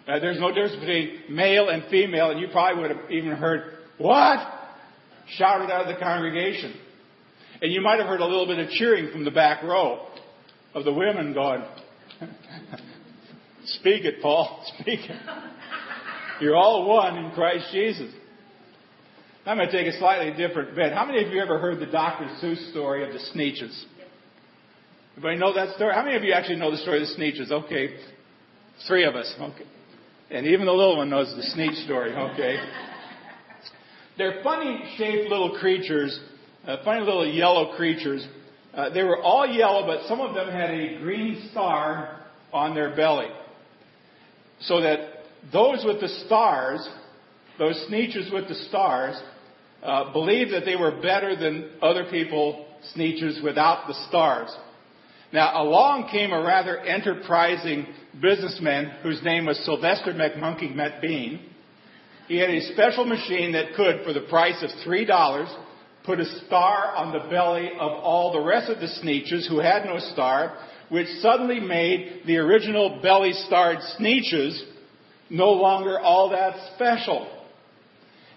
Uh, 0.07 0.21
there's 0.21 0.38
no 0.38 0.50
difference 0.55 0.76
between 0.76 1.23
male 1.29 1.69
and 1.69 1.83
female, 1.91 2.31
and 2.31 2.38
you 2.38 2.47
probably 2.53 2.83
would 2.83 2.93
have 2.93 3.11
even 3.11 3.33
heard, 3.33 3.79
what? 3.99 4.38
Shouted 5.31 5.69
out 5.69 5.88
of 5.88 5.97
the 5.97 6.00
congregation. 6.00 6.76
And 7.61 7.73
you 7.73 7.81
might 7.81 7.99
have 7.99 8.07
heard 8.07 8.21
a 8.21 8.26
little 8.26 8.47
bit 8.47 8.61
of 8.61 8.71
cheering 8.71 9.11
from 9.11 9.25
the 9.25 9.33
back 9.33 9.64
row 9.64 10.07
of 10.75 10.85
the 10.85 10.93
women 10.93 11.35
going, 11.35 11.64
Speak 13.64 14.04
it, 14.04 14.21
Paul. 14.21 14.64
Speak 14.80 15.00
it. 15.09 15.21
You're 16.40 16.56
all 16.56 16.88
one 16.88 17.16
in 17.16 17.30
Christ 17.33 17.66
Jesus. 17.73 18.12
I'm 19.47 19.59
going 19.59 19.68
to 19.68 19.73
take 19.73 19.92
a 19.92 19.99
slightly 19.99 20.33
different 20.37 20.75
bent. 20.75 20.94
How 20.94 21.04
many 21.04 21.25
of 21.25 21.30
you 21.30 21.40
ever 21.40 21.59
heard 21.59 21.78
the 21.78 21.87
Dr. 21.87 22.25
Seuss 22.42 22.71
story 22.71 23.06
of 23.06 23.12
the 23.12 23.21
Sneetches? 23.35 23.85
Everybody 25.16 25.38
know 25.38 25.54
that 25.54 25.76
story? 25.76 25.94
How 25.94 26.02
many 26.02 26.16
of 26.16 26.25
you 26.25 26.33
actually 26.33 26.56
know 26.56 26.71
the 26.71 26.78
story 26.78 27.02
of 27.02 27.09
the 27.09 27.14
Sneetches? 27.14 27.52
Okay. 27.52 27.94
Three 28.88 29.04
of 29.04 29.14
us. 29.14 29.33
Okay. 29.38 29.64
And 30.30 30.47
even 30.47 30.66
the 30.66 30.73
little 30.73 30.97
one 30.97 31.11
knows 31.11 31.33
the 31.37 31.42
Sneetch 31.42 31.85
story. 31.85 32.14
Okay. 32.14 32.56
They're 34.16 34.40
funny 34.42 34.83
shaped 34.97 35.28
little 35.28 35.59
creatures, 35.59 36.18
uh, 36.66 36.78
funny 36.85 37.04
little 37.04 37.26
yellow 37.26 37.76
creatures. 37.76 38.26
Uh, 38.73 38.90
they 38.90 39.02
were 39.02 39.23
all 39.23 39.47
yellow, 39.47 39.87
but 39.87 40.09
some 40.09 40.21
of 40.21 40.35
them 40.35 40.49
had 40.50 40.71
a 40.71 40.99
green 41.00 41.49
star 41.50 42.25
on 42.52 42.75
their 42.75 42.97
belly. 42.97 43.26
So 44.64 44.80
that 44.80 44.99
those 45.52 45.85
with 45.85 46.00
the 46.00 46.09
stars, 46.26 46.87
those 47.59 47.76
Sneetches 47.90 48.33
with 48.33 48.49
the 48.49 48.54
stars, 48.54 49.21
uh, 49.83 50.12
believed 50.12 50.52
that 50.52 50.64
they 50.64 50.76
were 50.76 51.00
better 51.02 51.37
than 51.37 51.71
other 51.83 52.04
people, 52.11 52.66
Sneetches, 52.97 53.42
without 53.42 53.87
the 53.87 53.94
stars. 54.09 54.54
Now, 55.33 55.62
along 55.62 56.09
came 56.11 56.33
a 56.33 56.40
rather 56.40 56.78
enterprising 56.78 57.87
businessman 58.23 58.92
whose 59.02 59.23
name 59.23 59.47
was 59.47 59.59
Sylvester 59.64 60.12
McMonkey 60.12 60.75
McBean. 60.75 61.40
He 62.28 62.38
had 62.38 62.50
a 62.50 62.73
special 62.73 63.04
machine 63.04 63.52
that 63.52 63.75
could, 63.75 64.04
for 64.04 64.12
the 64.12 64.26
price 64.30 64.62
of 64.62 64.71
$3, 64.87 65.56
put 66.04 66.21
a 66.21 66.40
star 66.47 66.94
on 66.94 67.12
the 67.12 67.28
belly 67.30 67.71
of 67.73 67.92
all 67.92 68.33
the 68.33 68.40
rest 68.40 68.71
of 68.71 68.78
the 68.78 68.87
Sneetches 68.87 69.49
who 69.49 69.59
had 69.59 69.85
no 69.85 69.99
star, 69.99 70.56
which 70.94 71.08
suddenly 71.20 71.58
made 71.58 72.22
the 72.24 72.36
original 72.36 73.00
belly 73.02 73.32
starred 73.32 73.78
Sneetches 73.98 74.62
no 75.28 75.50
longer 75.50 75.98
all 75.98 76.30
that 76.30 76.54
special. 76.76 77.28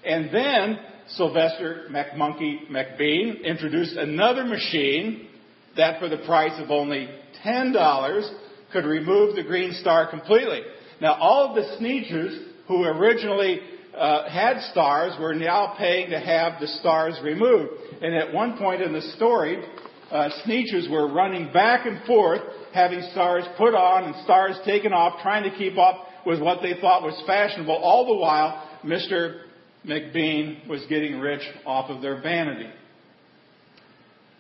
And 0.04 0.34
then 0.34 0.80
Sylvester 1.10 1.86
McMonkey 1.92 2.68
McBean 2.72 3.44
introduced 3.44 3.96
another 3.96 4.44
machine 4.44 5.28
that 5.76 6.00
for 6.00 6.10
the 6.10 6.18
price 6.26 6.60
of 6.60 6.72
only 6.72 7.08
$10 7.46 8.40
could 8.74 8.86
remove 8.86 9.36
the 9.36 9.44
green 9.44 9.74
star 9.74 10.10
completely. 10.10 10.62
Now 11.00 11.14
all 11.14 11.50
of 11.50 11.56
the 11.56 11.78
Sneetches 11.78 12.44
who 12.68 12.86
originally 12.86 13.60
uh, 13.96 14.28
had 14.32 14.62
stars 14.72 15.14
were 15.20 15.36
now 15.36 15.76
paying 15.78 16.10
to 16.10 16.20
have 16.20 16.60
the 16.60 16.68
stars 16.68 17.20
removed. 17.24 17.72
And 18.02 18.16
at 18.16 18.34
one 18.34 18.58
point 18.58 18.82
in 18.82 18.94
the 18.94 19.02
story, 19.16 19.64
uh, 20.12 20.30
Sneetches 20.46 20.90
were 20.90 21.12
running 21.12 21.52
back 21.52 21.86
and 21.86 22.06
forth, 22.06 22.42
having 22.74 23.02
stars 23.12 23.44
put 23.58 23.74
on 23.74 24.06
and 24.06 24.24
stars 24.24 24.58
taken 24.66 24.94
off, 24.94 25.22
trying 25.22 25.50
to 25.50 25.58
keep 25.58 25.78
up 25.78 26.06
with 26.26 26.42
what 26.42 26.62
they 26.62 26.74
thought 26.80 27.04
was 27.04 27.22
fashionable. 27.26 27.76
All 27.76 28.06
the 28.06 28.16
while, 28.16 28.68
Mr. 28.84 29.42
McBean 29.86 30.68
was 30.68 30.86
getting 30.90 31.20
rich 31.20 31.42
off 31.66 31.90
of 31.90 32.02
their 32.02 32.22
vanity. 32.22 32.70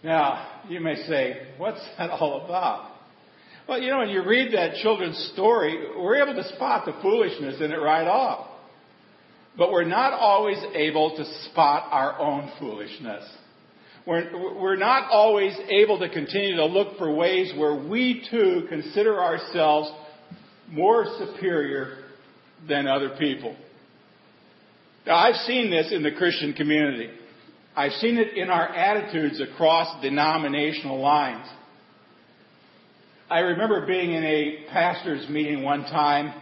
Now, 0.03 0.61
you 0.69 0.79
may 0.79 0.95
say, 1.07 1.47
what's 1.57 1.81
that 1.97 2.09
all 2.09 2.45
about? 2.45 2.91
Well, 3.67 3.81
you 3.81 3.89
know, 3.89 3.99
when 3.99 4.09
you 4.09 4.23
read 4.23 4.53
that 4.53 4.75
children's 4.81 5.31
story, 5.33 5.77
we're 5.97 6.23
able 6.23 6.41
to 6.41 6.55
spot 6.55 6.85
the 6.85 6.93
foolishness 7.01 7.59
in 7.59 7.71
it 7.71 7.77
right 7.77 8.07
off. 8.07 8.47
But 9.57 9.71
we're 9.71 9.83
not 9.83 10.13
always 10.13 10.57
able 10.73 11.17
to 11.17 11.25
spot 11.49 11.89
our 11.91 12.19
own 12.19 12.51
foolishness. 12.59 13.23
We're, 14.07 14.57
we're 14.57 14.77
not 14.77 15.11
always 15.11 15.53
able 15.69 15.99
to 15.99 16.07
continue 16.07 16.55
to 16.55 16.65
look 16.65 16.97
for 16.97 17.13
ways 17.13 17.51
where 17.57 17.75
we 17.75 18.25
too 18.31 18.65
consider 18.69 19.21
ourselves 19.21 19.91
more 20.69 21.05
superior 21.19 22.05
than 22.69 22.87
other 22.87 23.17
people. 23.19 23.53
Now, 25.05 25.17
I've 25.17 25.35
seen 25.45 25.69
this 25.69 25.91
in 25.91 26.03
the 26.03 26.11
Christian 26.11 26.53
community. 26.53 27.09
I've 27.75 27.91
seen 27.93 28.17
it 28.17 28.37
in 28.37 28.49
our 28.49 28.73
attitudes 28.73 29.41
across 29.41 30.01
denominational 30.01 31.01
lines. 31.01 31.45
I 33.29 33.39
remember 33.39 33.85
being 33.85 34.13
in 34.13 34.23
a 34.23 34.65
pastor's 34.71 35.27
meeting 35.27 35.63
one 35.63 35.83
time, 35.83 36.33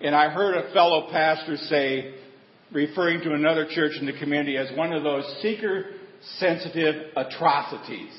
and 0.00 0.14
I 0.14 0.30
heard 0.30 0.54
a 0.54 0.72
fellow 0.72 1.08
pastor 1.10 1.58
say, 1.58 2.14
referring 2.72 3.20
to 3.20 3.34
another 3.34 3.66
church 3.70 3.92
in 4.00 4.06
the 4.06 4.18
community 4.18 4.56
as 4.56 4.74
one 4.78 4.94
of 4.94 5.02
those 5.02 5.24
seeker 5.42 5.84
sensitive 6.38 7.12
atrocities. 7.16 8.12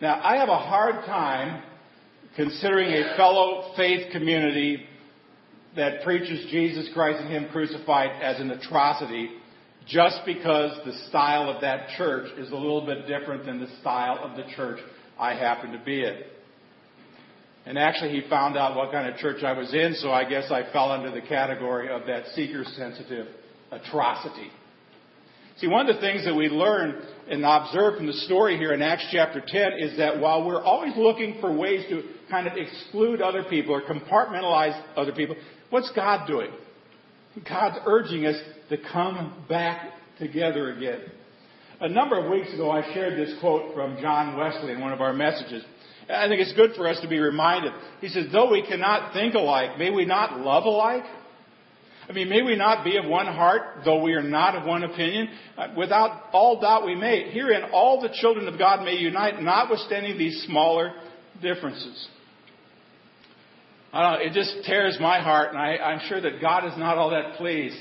Now, 0.00 0.20
I 0.22 0.36
have 0.36 0.48
a 0.48 0.58
hard 0.58 1.04
time 1.06 1.62
considering 2.36 2.90
a 2.90 3.16
fellow 3.16 3.72
faith 3.76 4.12
community 4.12 4.84
that 5.76 6.02
preaches 6.02 6.50
Jesus 6.50 6.88
Christ 6.94 7.20
and 7.20 7.30
Him 7.30 7.48
crucified 7.50 8.22
as 8.22 8.40
an 8.40 8.50
atrocity 8.50 9.30
just 9.86 10.20
because 10.26 10.78
the 10.84 10.92
style 11.08 11.48
of 11.48 11.62
that 11.62 11.88
church 11.96 12.30
is 12.38 12.50
a 12.50 12.54
little 12.54 12.84
bit 12.84 13.06
different 13.06 13.46
than 13.46 13.58
the 13.58 13.68
style 13.80 14.18
of 14.22 14.36
the 14.36 14.44
church 14.54 14.78
I 15.18 15.34
happen 15.34 15.72
to 15.72 15.82
be 15.84 16.04
in. 16.04 16.18
And 17.64 17.78
actually, 17.78 18.20
he 18.20 18.28
found 18.28 18.56
out 18.56 18.76
what 18.76 18.92
kind 18.92 19.12
of 19.12 19.18
church 19.18 19.42
I 19.42 19.52
was 19.52 19.74
in, 19.74 19.94
so 19.94 20.10
I 20.10 20.28
guess 20.28 20.50
I 20.50 20.70
fell 20.72 20.90
under 20.90 21.10
the 21.10 21.20
category 21.20 21.90
of 21.90 22.06
that 22.06 22.26
seeker 22.34 22.64
sensitive 22.76 23.26
atrocity. 23.70 24.50
See, 25.60 25.66
one 25.66 25.88
of 25.88 25.96
the 25.96 26.00
things 26.00 26.24
that 26.24 26.36
we 26.36 26.48
learn 26.48 27.02
and 27.28 27.44
observe 27.44 27.96
from 27.96 28.06
the 28.06 28.12
story 28.12 28.56
here 28.56 28.72
in 28.72 28.80
Acts 28.80 29.08
chapter 29.10 29.42
10 29.44 29.72
is 29.80 29.98
that 29.98 30.20
while 30.20 30.46
we're 30.46 30.62
always 30.62 30.92
looking 30.96 31.38
for 31.40 31.52
ways 31.52 31.84
to 31.88 32.04
kind 32.30 32.46
of 32.46 32.52
exclude 32.56 33.20
other 33.20 33.42
people 33.42 33.74
or 33.74 33.82
compartmentalize 33.82 34.80
other 34.96 35.12
people, 35.12 35.34
what's 35.70 35.90
God 35.96 36.28
doing? 36.28 36.50
God's 37.48 37.78
urging 37.86 38.24
us 38.26 38.36
to 38.68 38.76
come 38.92 39.44
back 39.48 39.94
together 40.20 40.72
again. 40.72 41.00
A 41.80 41.88
number 41.88 42.24
of 42.24 42.30
weeks 42.30 42.52
ago, 42.54 42.70
I 42.70 42.82
shared 42.94 43.18
this 43.18 43.38
quote 43.40 43.74
from 43.74 44.00
John 44.00 44.36
Wesley 44.36 44.72
in 44.72 44.80
one 44.80 44.92
of 44.92 45.00
our 45.00 45.12
messages. 45.12 45.64
I 46.08 46.28
think 46.28 46.40
it's 46.40 46.54
good 46.54 46.70
for 46.76 46.88
us 46.88 47.00
to 47.00 47.08
be 47.08 47.18
reminded. 47.18 47.72
He 48.00 48.08
says, 48.08 48.26
though 48.32 48.50
we 48.50 48.64
cannot 48.66 49.12
think 49.12 49.34
alike, 49.34 49.76
may 49.76 49.90
we 49.90 50.04
not 50.04 50.40
love 50.40 50.64
alike? 50.64 51.02
I 52.08 52.12
mean, 52.12 52.30
may 52.30 52.40
we 52.40 52.56
not 52.56 52.84
be 52.84 52.96
of 52.96 53.04
one 53.04 53.26
heart, 53.26 53.82
though 53.84 54.02
we 54.02 54.14
are 54.14 54.22
not 54.22 54.54
of 54.54 54.64
one 54.64 54.82
opinion? 54.82 55.28
Uh, 55.56 55.68
without 55.76 56.30
all 56.32 56.58
doubt 56.58 56.86
we 56.86 56.94
may. 56.94 57.30
Herein 57.30 57.70
all 57.72 58.00
the 58.00 58.08
children 58.20 58.48
of 58.48 58.58
God 58.58 58.82
may 58.82 58.94
unite, 58.94 59.42
notwithstanding 59.42 60.16
these 60.16 60.42
smaller 60.46 60.94
differences. 61.42 62.08
I 63.92 64.02
don't 64.02 64.20
know, 64.20 64.26
it 64.26 64.32
just 64.32 64.64
tears 64.66 64.96
my 65.00 65.20
heart, 65.20 65.50
and 65.50 65.58
I, 65.58 65.76
I'm 65.76 66.08
sure 66.08 66.20
that 66.20 66.40
God 66.40 66.66
is 66.66 66.78
not 66.78 66.96
all 66.96 67.10
that 67.10 67.36
pleased 67.36 67.76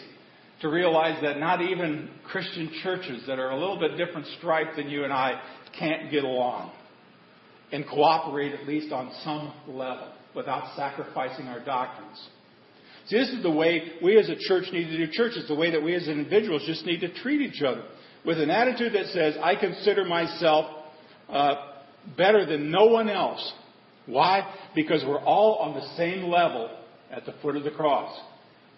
to 0.62 0.70
realize 0.70 1.22
that 1.22 1.38
not 1.40 1.62
even 1.62 2.10
Christian 2.26 2.72
churches 2.84 3.24
that 3.28 3.40
are 3.40 3.52
a 3.52 3.60
little 3.60 3.80
bit 3.80 3.98
different 3.98 4.28
stripe 4.38 4.76
than 4.76 4.90
you 4.90 5.04
and 5.04 5.14
I 5.14 5.40
can't 5.78 6.10
get 6.12 6.24
along 6.24 6.72
and 7.72 7.86
cooperate 7.88 8.54
at 8.54 8.68
least 8.68 8.92
on 8.92 9.12
some 9.24 9.54
level 9.68 10.12
without 10.36 10.76
sacrificing 10.76 11.48
our 11.48 11.64
doctrines. 11.64 12.30
See, 13.08 13.18
this 13.18 13.30
is 13.30 13.42
the 13.42 13.52
way 13.52 13.94
we 14.04 14.20
as 14.20 14.30
a 14.30 14.36
church 14.38 14.66
need 14.74 14.86
to 14.86 14.98
do 14.98 15.12
church. 15.12 15.34
It's 15.36 15.48
the 15.48 15.56
way 15.56 15.72
that 15.72 15.82
we 15.82 15.96
as 15.96 16.08
individuals 16.08 16.64
just 16.66 16.86
need 16.86 17.00
to 17.02 17.14
treat 17.14 17.42
each 17.42 17.62
other 17.62 17.84
with 18.26 18.40
an 18.40 18.50
attitude 18.50 18.94
that 18.94 19.08
says, 19.08 19.36
I 19.42 19.56
consider 19.56 20.04
myself 20.04 20.66
uh, 21.30 21.56
better 22.18 22.46
than 22.46 22.70
no 22.70 22.86
one 22.88 23.10
else. 23.10 23.54
Why? 24.06 24.54
Because 24.76 25.04
we're 25.08 25.24
all 25.24 25.56
on 25.56 25.74
the 25.74 25.96
same 25.96 26.24
level 26.24 26.70
at 27.10 27.26
the 27.26 27.34
foot 27.42 27.56
of 27.56 27.64
the 27.64 27.72
cross. 27.72 28.18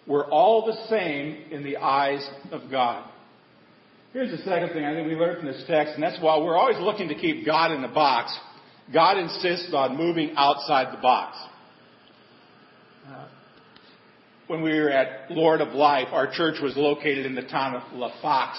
We're 0.06 0.28
all 0.30 0.66
the 0.66 0.86
same 0.88 1.50
in 1.50 1.64
the 1.64 1.78
eyes 1.78 2.28
of 2.52 2.70
God. 2.70 3.08
Here's 4.12 4.30
the 4.30 4.44
second 4.44 4.70
thing 4.70 4.84
I 4.84 4.94
think 4.94 5.06
we 5.06 5.14
learned 5.14 5.38
from 5.38 5.46
this 5.46 5.62
text, 5.68 5.94
and 5.94 6.02
that's 6.02 6.20
why 6.20 6.38
we're 6.38 6.56
always 6.56 6.78
looking 6.78 7.08
to 7.08 7.14
keep 7.14 7.46
God 7.46 7.70
in 7.70 7.82
the 7.82 7.88
box. 7.88 8.36
God 8.92 9.18
insists 9.18 9.72
on 9.72 9.96
moving 9.96 10.32
outside 10.36 10.96
the 10.96 11.00
box. 11.00 11.36
Uh, 13.08 13.28
when 14.50 14.62
we 14.62 14.80
were 14.80 14.90
at 14.90 15.30
Lord 15.30 15.60
of 15.60 15.74
Life, 15.74 16.08
our 16.10 16.28
church 16.32 16.56
was 16.60 16.76
located 16.76 17.24
in 17.24 17.36
the 17.36 17.42
town 17.42 17.76
of 17.76 17.82
La 17.92 18.10
Fox, 18.20 18.58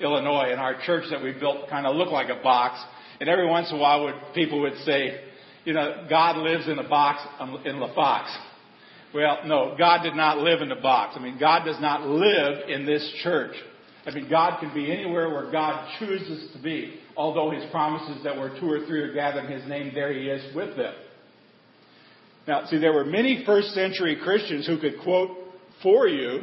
Illinois, 0.00 0.48
and 0.50 0.58
our 0.58 0.82
church 0.84 1.04
that 1.12 1.22
we 1.22 1.32
built 1.32 1.70
kind 1.70 1.86
of 1.86 1.94
looked 1.94 2.10
like 2.10 2.30
a 2.30 2.42
box. 2.42 2.82
And 3.20 3.28
every 3.28 3.46
once 3.46 3.70
in 3.70 3.76
a 3.76 3.78
while, 3.78 4.06
would, 4.06 4.14
people 4.34 4.60
would 4.62 4.76
say, 4.84 5.20
you 5.64 5.72
know, 5.72 6.04
God 6.10 6.36
lives 6.38 6.66
in 6.66 6.80
a 6.80 6.88
box 6.88 7.22
um, 7.38 7.62
in 7.64 7.78
La 7.78 7.94
Fox. 7.94 8.28
Well, 9.14 9.38
no, 9.46 9.76
God 9.78 10.02
did 10.02 10.16
not 10.16 10.38
live 10.38 10.62
in 10.62 10.72
a 10.72 10.80
box. 10.80 11.14
I 11.16 11.22
mean, 11.22 11.38
God 11.38 11.64
does 11.64 11.80
not 11.80 12.08
live 12.08 12.68
in 12.68 12.84
this 12.84 13.08
church. 13.22 13.54
I 14.06 14.10
mean, 14.10 14.28
God 14.28 14.58
can 14.58 14.74
be 14.74 14.90
anywhere 14.90 15.30
where 15.30 15.52
God 15.52 15.96
chooses 16.00 16.52
to 16.56 16.60
be, 16.60 16.98
although 17.16 17.52
His 17.52 17.70
promises 17.70 18.24
that 18.24 18.36
where 18.36 18.58
two 18.58 18.68
or 18.68 18.84
three 18.84 18.98
are 18.98 19.14
gathered 19.14 19.44
in 19.44 19.60
His 19.60 19.68
name, 19.68 19.92
there 19.94 20.12
He 20.12 20.22
is 20.22 20.56
with 20.56 20.76
them. 20.76 20.94
Now, 22.46 22.66
see, 22.66 22.78
there 22.78 22.92
were 22.92 23.04
many 23.04 23.42
first 23.44 23.68
century 23.74 24.16
Christians 24.22 24.66
who 24.66 24.78
could 24.78 25.00
quote 25.02 25.30
for 25.82 26.08
you, 26.08 26.42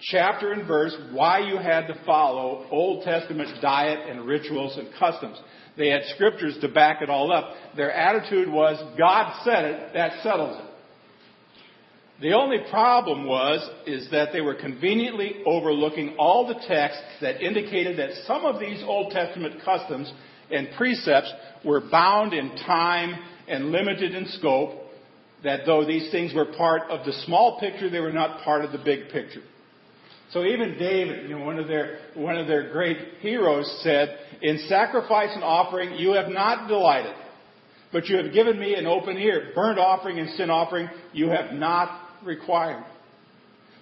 chapter 0.00 0.52
and 0.52 0.66
verse, 0.66 0.96
why 1.12 1.40
you 1.40 1.58
had 1.58 1.86
to 1.86 1.94
follow 2.04 2.66
Old 2.70 3.04
Testament 3.04 3.60
diet 3.60 4.08
and 4.08 4.24
rituals 4.24 4.78
and 4.78 4.88
customs. 4.98 5.38
They 5.76 5.88
had 5.88 6.02
scriptures 6.14 6.56
to 6.62 6.68
back 6.68 7.02
it 7.02 7.10
all 7.10 7.32
up. 7.32 7.54
Their 7.76 7.92
attitude 7.92 8.48
was, 8.48 8.76
God 8.98 9.42
said 9.44 9.64
it, 9.64 9.94
that 9.94 10.22
settles 10.22 10.58
it. 10.58 10.70
The 12.22 12.34
only 12.34 12.58
problem 12.70 13.26
was, 13.26 13.66
is 13.86 14.10
that 14.10 14.28
they 14.32 14.42
were 14.42 14.54
conveniently 14.54 15.36
overlooking 15.46 16.16
all 16.18 16.46
the 16.46 16.60
texts 16.68 17.02
that 17.22 17.40
indicated 17.40 17.98
that 17.98 18.10
some 18.26 18.44
of 18.44 18.60
these 18.60 18.82
Old 18.82 19.12
Testament 19.12 19.62
customs 19.64 20.12
and 20.50 20.68
precepts 20.76 21.32
were 21.64 21.80
bound 21.90 22.34
in 22.34 22.50
time 22.66 23.14
and 23.48 23.70
limited 23.70 24.14
in 24.14 24.26
scope, 24.28 24.89
that 25.44 25.60
though 25.66 25.84
these 25.84 26.10
things 26.10 26.34
were 26.34 26.44
part 26.44 26.90
of 26.90 27.06
the 27.06 27.12
small 27.24 27.58
picture, 27.58 27.88
they 27.88 28.00
were 28.00 28.12
not 28.12 28.42
part 28.44 28.64
of 28.64 28.72
the 28.72 28.78
big 28.78 29.08
picture. 29.10 29.42
So 30.32 30.44
even 30.44 30.78
David, 30.78 31.28
you 31.28 31.36
know, 31.36 31.44
one 31.44 31.58
of 31.58 31.66
their, 31.66 31.98
one 32.14 32.36
of 32.36 32.46
their 32.46 32.70
great 32.70 32.98
heroes 33.20 33.80
said, 33.82 34.16
in 34.42 34.58
sacrifice 34.68 35.30
and 35.34 35.42
offering 35.42 35.94
you 35.94 36.12
have 36.12 36.30
not 36.30 36.68
delighted, 36.68 37.14
but 37.92 38.06
you 38.06 38.16
have 38.18 38.32
given 38.32 38.58
me 38.58 38.74
an 38.74 38.86
open 38.86 39.16
ear. 39.18 39.50
Burnt 39.54 39.78
offering 39.78 40.18
and 40.18 40.30
sin 40.30 40.50
offering 40.50 40.88
you 41.12 41.30
have 41.30 41.52
not 41.52 42.24
required. 42.24 42.84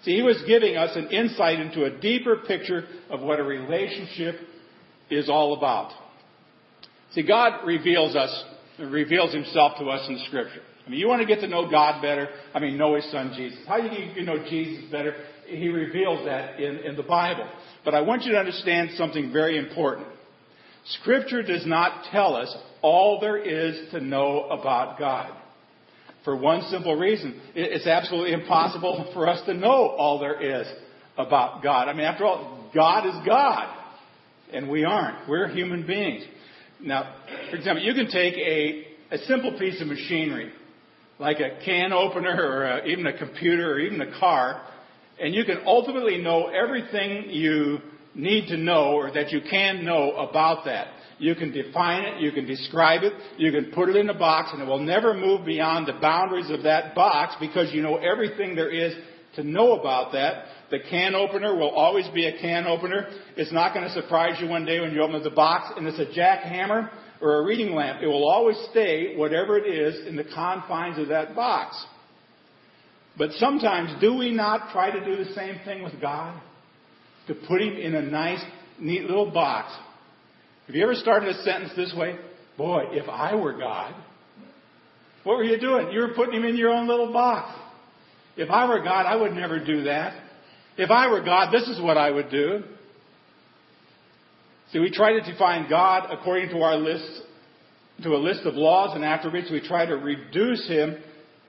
See, 0.04 0.16
he 0.16 0.22
was 0.22 0.42
giving 0.46 0.76
us 0.76 0.96
an 0.96 1.08
insight 1.10 1.60
into 1.60 1.84
a 1.84 2.00
deeper 2.00 2.36
picture 2.46 2.84
of 3.10 3.20
what 3.20 3.40
a 3.40 3.42
relationship 3.42 4.36
is 5.10 5.28
all 5.28 5.56
about. 5.56 5.92
See, 7.12 7.26
God 7.26 7.66
reveals 7.66 8.14
us, 8.14 8.44
reveals 8.78 9.34
himself 9.34 9.78
to 9.78 9.86
us 9.86 10.08
in 10.08 10.18
scripture. 10.28 10.62
I 10.88 10.90
mean, 10.90 11.00
you 11.00 11.06
want 11.06 11.20
to 11.20 11.26
get 11.26 11.40
to 11.40 11.48
know 11.48 11.70
God 11.70 12.00
better? 12.00 12.28
I 12.54 12.60
mean, 12.60 12.78
know 12.78 12.94
His 12.94 13.04
Son 13.12 13.34
Jesus. 13.36 13.58
How 13.68 13.78
do 13.78 13.94
you 13.94 14.22
know 14.24 14.42
Jesus 14.48 14.90
better? 14.90 15.12
He 15.46 15.68
reveals 15.68 16.24
that 16.24 16.58
in, 16.58 16.78
in 16.78 16.96
the 16.96 17.02
Bible. 17.02 17.46
But 17.84 17.94
I 17.94 18.00
want 18.00 18.22
you 18.22 18.32
to 18.32 18.38
understand 18.38 18.92
something 18.96 19.30
very 19.30 19.58
important. 19.58 20.06
Scripture 21.00 21.42
does 21.42 21.66
not 21.66 22.06
tell 22.10 22.34
us 22.34 22.56
all 22.80 23.20
there 23.20 23.36
is 23.36 23.90
to 23.90 24.00
know 24.00 24.44
about 24.44 24.98
God. 24.98 25.30
For 26.24 26.34
one 26.34 26.62
simple 26.70 26.96
reason. 26.96 27.38
It's 27.54 27.86
absolutely 27.86 28.32
impossible 28.32 29.10
for 29.14 29.28
us 29.28 29.44
to 29.44 29.52
know 29.52 29.88
all 29.88 30.18
there 30.18 30.40
is 30.40 30.66
about 31.18 31.62
God. 31.62 31.88
I 31.88 31.92
mean, 31.92 32.06
after 32.06 32.24
all, 32.24 32.70
God 32.74 33.06
is 33.06 33.26
God. 33.26 33.76
And 34.54 34.70
we 34.70 34.84
aren't. 34.84 35.28
We're 35.28 35.48
human 35.48 35.86
beings. 35.86 36.24
Now, 36.80 37.14
for 37.50 37.56
example, 37.56 37.84
you 37.84 37.92
can 37.92 38.10
take 38.10 38.32
a, 38.38 38.86
a 39.10 39.18
simple 39.26 39.58
piece 39.58 39.82
of 39.82 39.86
machinery 39.88 40.52
like 41.18 41.38
a 41.40 41.64
can 41.64 41.92
opener 41.92 42.36
or 42.40 42.64
a, 42.64 42.86
even 42.86 43.06
a 43.06 43.16
computer 43.16 43.72
or 43.72 43.78
even 43.80 44.00
a 44.00 44.18
car, 44.18 44.62
and 45.20 45.34
you 45.34 45.44
can 45.44 45.58
ultimately 45.66 46.18
know 46.18 46.46
everything 46.46 47.30
you 47.30 47.78
need 48.14 48.48
to 48.48 48.56
know 48.56 48.92
or 48.92 49.10
that 49.12 49.30
you 49.30 49.40
can 49.48 49.84
know 49.84 50.12
about 50.12 50.64
that. 50.64 50.88
You 51.18 51.34
can 51.34 51.50
define 51.50 52.04
it, 52.04 52.20
you 52.20 52.30
can 52.30 52.46
describe 52.46 53.02
it, 53.02 53.12
you 53.36 53.50
can 53.50 53.72
put 53.72 53.88
it 53.88 53.96
in 53.96 54.08
a 54.08 54.14
box, 54.14 54.50
and 54.52 54.62
it 54.62 54.66
will 54.66 54.78
never 54.78 55.14
move 55.14 55.44
beyond 55.44 55.88
the 55.88 55.94
boundaries 55.94 56.50
of 56.50 56.62
that 56.62 56.94
box 56.94 57.34
because 57.40 57.72
you 57.72 57.82
know 57.82 57.96
everything 57.96 58.54
there 58.54 58.70
is 58.70 58.94
to 59.34 59.42
know 59.42 59.72
about 59.72 60.12
that. 60.12 60.44
The 60.70 60.78
can 60.88 61.14
opener 61.14 61.56
will 61.56 61.70
always 61.70 62.06
be 62.08 62.26
a 62.26 62.40
can 62.40 62.66
opener. 62.66 63.08
It's 63.36 63.52
not 63.52 63.74
going 63.74 63.86
to 63.86 63.92
surprise 63.92 64.40
you 64.40 64.48
one 64.48 64.64
day 64.64 64.80
when 64.80 64.92
you 64.92 65.02
open 65.02 65.22
the 65.22 65.30
box 65.30 65.72
and 65.76 65.86
it's 65.86 65.98
a 65.98 66.18
jackhammer 66.18 66.90
or 67.20 67.40
a 67.40 67.44
reading 67.44 67.74
lamp. 67.74 68.02
It 68.02 68.06
will 68.06 68.28
always 68.28 68.56
stay, 68.70 69.16
whatever 69.16 69.58
it 69.58 69.66
is, 69.66 70.06
in 70.06 70.16
the 70.16 70.24
confines 70.24 70.98
of 70.98 71.08
that 71.08 71.34
box. 71.34 71.76
But 73.16 73.32
sometimes, 73.32 74.00
do 74.00 74.14
we 74.16 74.30
not 74.30 74.70
try 74.72 74.90
to 74.90 75.04
do 75.04 75.22
the 75.22 75.32
same 75.32 75.56
thing 75.64 75.82
with 75.82 76.00
God? 76.00 76.40
To 77.26 77.34
put 77.34 77.60
Him 77.60 77.76
in 77.76 77.94
a 77.94 78.02
nice, 78.02 78.42
neat 78.78 79.02
little 79.02 79.30
box. 79.30 79.72
Have 80.66 80.76
you 80.76 80.82
ever 80.82 80.94
started 80.94 81.30
a 81.30 81.42
sentence 81.42 81.72
this 81.76 81.92
way? 81.96 82.16
Boy, 82.56 82.84
if 82.90 83.08
I 83.08 83.34
were 83.34 83.58
God, 83.58 83.94
what 85.24 85.36
were 85.36 85.44
you 85.44 85.60
doing? 85.60 85.90
You 85.90 86.00
were 86.00 86.14
putting 86.14 86.34
Him 86.34 86.44
in 86.44 86.56
your 86.56 86.70
own 86.70 86.86
little 86.86 87.12
box. 87.12 87.58
If 88.36 88.50
I 88.50 88.68
were 88.68 88.82
God, 88.82 89.04
I 89.04 89.16
would 89.16 89.32
never 89.32 89.62
do 89.62 89.84
that. 89.84 90.22
If 90.76 90.90
I 90.90 91.08
were 91.08 91.22
God, 91.22 91.52
this 91.52 91.68
is 91.68 91.82
what 91.82 91.98
I 91.98 92.10
would 92.10 92.30
do. 92.30 92.62
See, 94.72 94.80
we 94.80 94.90
try 94.90 95.12
to 95.12 95.20
define 95.20 95.68
God 95.70 96.10
according 96.10 96.50
to 96.50 96.60
our 96.60 96.76
list, 96.76 97.22
to 98.02 98.10
a 98.10 98.18
list 98.18 98.42
of 98.44 98.54
laws 98.54 98.94
and 98.94 99.02
attributes. 99.02 99.50
We 99.50 99.66
try 99.66 99.86
to 99.86 99.94
reduce 99.94 100.68
Him 100.68 100.98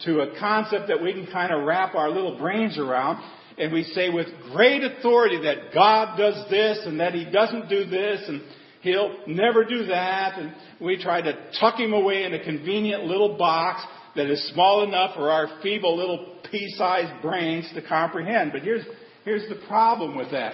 to 0.05 0.21
a 0.21 0.39
concept 0.39 0.87
that 0.87 1.01
we 1.01 1.11
can 1.11 1.27
kind 1.27 1.51
of 1.51 1.65
wrap 1.65 1.95
our 1.95 2.09
little 2.09 2.37
brains 2.37 2.77
around. 2.77 3.21
And 3.57 3.73
we 3.73 3.83
say 3.83 4.09
with 4.09 4.27
great 4.53 4.83
authority 4.83 5.41
that 5.43 5.73
God 5.73 6.17
does 6.17 6.49
this 6.49 6.79
and 6.85 7.01
that 7.01 7.13
He 7.13 7.29
doesn't 7.29 7.67
do 7.67 7.85
this 7.85 8.23
and 8.27 8.41
He'll 8.81 9.17
never 9.27 9.65
do 9.65 9.87
that. 9.87 10.39
And 10.39 10.53
we 10.79 11.01
try 11.01 11.21
to 11.21 11.33
tuck 11.59 11.77
Him 11.77 11.91
away 11.91 12.23
in 12.23 12.33
a 12.33 12.41
convenient 12.41 13.03
little 13.03 13.37
box 13.37 13.83
that 14.15 14.27
is 14.27 14.41
small 14.53 14.85
enough 14.85 15.15
for 15.15 15.29
our 15.29 15.59
feeble 15.61 15.97
little 15.97 16.37
pea-sized 16.49 17.21
brains 17.21 17.69
to 17.75 17.81
comprehend. 17.81 18.53
But 18.53 18.61
here's, 18.61 18.85
here's 19.25 19.47
the 19.49 19.67
problem 19.67 20.15
with 20.15 20.31
that. 20.31 20.53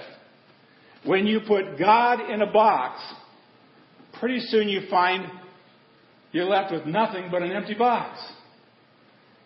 When 1.06 1.28
you 1.28 1.42
put 1.48 1.78
God 1.78 2.32
in 2.32 2.42
a 2.42 2.52
box, 2.52 3.00
pretty 4.20 4.40
soon 4.40 4.68
you 4.70 4.82
find 4.90 5.26
you're 6.32 6.46
left 6.46 6.74
with 6.74 6.86
nothing 6.86 7.30
but 7.32 7.44
an 7.44 7.52
empty 7.52 7.76
box. 7.76 8.20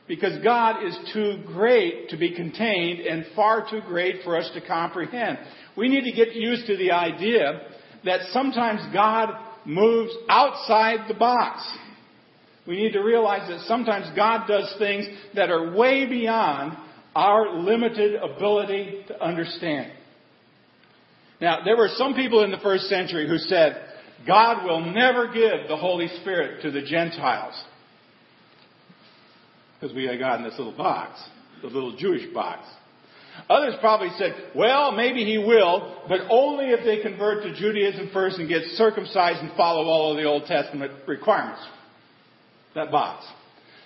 Because 0.07 0.41
God 0.43 0.83
is 0.83 0.97
too 1.13 1.43
great 1.45 2.09
to 2.09 2.17
be 2.17 2.33
contained 2.33 3.01
and 3.01 3.25
far 3.35 3.69
too 3.69 3.81
great 3.87 4.23
for 4.23 4.35
us 4.35 4.49
to 4.55 4.61
comprehend. 4.65 5.37
We 5.77 5.87
need 5.87 6.03
to 6.05 6.11
get 6.11 6.33
used 6.33 6.65
to 6.65 6.77
the 6.77 6.91
idea 6.91 7.61
that 8.05 8.21
sometimes 8.31 8.81
God 8.91 9.29
moves 9.65 10.11
outside 10.29 11.07
the 11.07 11.13
box. 11.13 11.61
We 12.65 12.77
need 12.77 12.93
to 12.93 13.01
realize 13.01 13.47
that 13.49 13.67
sometimes 13.67 14.07
God 14.15 14.47
does 14.47 14.73
things 14.79 15.05
that 15.35 15.51
are 15.51 15.75
way 15.75 16.07
beyond 16.07 16.75
our 17.15 17.59
limited 17.59 18.15
ability 18.15 19.03
to 19.09 19.23
understand. 19.23 19.91
Now, 21.41 21.63
there 21.63 21.77
were 21.77 21.89
some 21.95 22.13
people 22.15 22.43
in 22.43 22.51
the 22.51 22.57
first 22.57 22.85
century 22.85 23.27
who 23.27 23.37
said, 23.37 23.85
God 24.27 24.65
will 24.65 24.91
never 24.91 25.27
give 25.27 25.67
the 25.67 25.77
Holy 25.77 26.09
Spirit 26.21 26.61
to 26.63 26.71
the 26.71 26.81
Gentiles 26.81 27.53
because 29.79 29.95
we 29.95 30.05
got 30.17 30.39
in 30.39 30.43
this 30.43 30.57
little 30.57 30.75
box, 30.75 31.21
the 31.61 31.67
little 31.67 31.95
Jewish 31.95 32.33
box. 32.33 32.67
Others 33.49 33.75
probably 33.79 34.09
said, 34.17 34.51
well, 34.53 34.91
maybe 34.91 35.23
he 35.23 35.37
will, 35.37 36.03
but 36.09 36.19
only 36.29 36.65
if 36.65 36.83
they 36.83 37.01
convert 37.01 37.43
to 37.43 37.55
Judaism 37.55 38.09
first 38.11 38.37
and 38.37 38.49
get 38.49 38.63
circumcised 38.75 39.39
and 39.39 39.55
follow 39.55 39.85
all 39.85 40.11
of 40.11 40.17
the 40.17 40.25
Old 40.25 40.45
Testament 40.45 40.91
requirements. 41.07 41.65
That 42.75 42.91
box. 42.91 43.25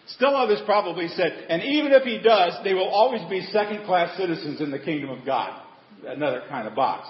Still 0.08 0.36
others 0.36 0.62
probably 0.66 1.08
said, 1.10 1.46
and 1.50 1.62
even 1.62 1.92
if 1.92 2.04
he 2.04 2.20
does, 2.20 2.54
they 2.63 2.74
will 2.74 2.89
always 2.89 3.22
be 3.30 3.46
second 3.52 3.86
class 3.86 4.18
citizens 4.18 4.60
in 4.60 4.72
the 4.72 4.80
kingdom 4.80 5.10
of 5.10 5.26
God. 5.26 5.62
Another 6.06 6.42
kind 6.50 6.68
of 6.68 6.76
box. 6.76 7.08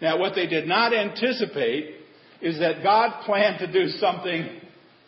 Now, 0.00 0.18
what 0.18 0.34
they 0.34 0.46
did 0.46 0.66
not 0.66 0.94
anticipate 0.94 1.96
is 2.40 2.58
that 2.58 2.82
God 2.82 3.24
planned 3.24 3.58
to 3.58 3.70
do 3.70 3.88
something 3.98 4.60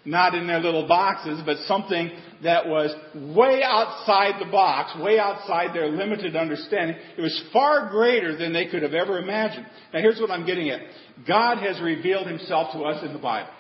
not 0.05 0.35
in 0.35 0.47
their 0.47 0.61
little 0.61 0.89
boxes, 0.89 1.41
but 1.47 1.59
something 1.67 2.11
that 2.43 2.67
was 2.67 2.91
way 3.37 3.63
outside 3.65 4.45
the 4.45 4.51
box, 4.51 4.99
way 5.01 5.19
outside 5.19 5.75
their 5.75 5.89
limited 5.89 6.35
understanding. 6.35 6.97
It 7.17 7.21
was 7.21 7.41
far 7.53 7.89
greater 7.91 8.37
than 8.37 8.53
they 8.53 8.67
could 8.67 8.83
have 8.83 8.95
ever 8.95 9.19
imagined. 9.19 9.67
Now 9.95 10.01
here's 10.01 10.21
what 10.21 10.31
I'm 10.31 10.45
getting 10.45 10.71
at. 10.71 10.81
God 11.27 11.59
has 11.59 11.81
revealed 11.81 12.27
himself 12.27 12.73
to 12.73 12.81
us 12.81 13.05
in 13.05 13.13
the 13.13 13.19
Bible. 13.21 13.51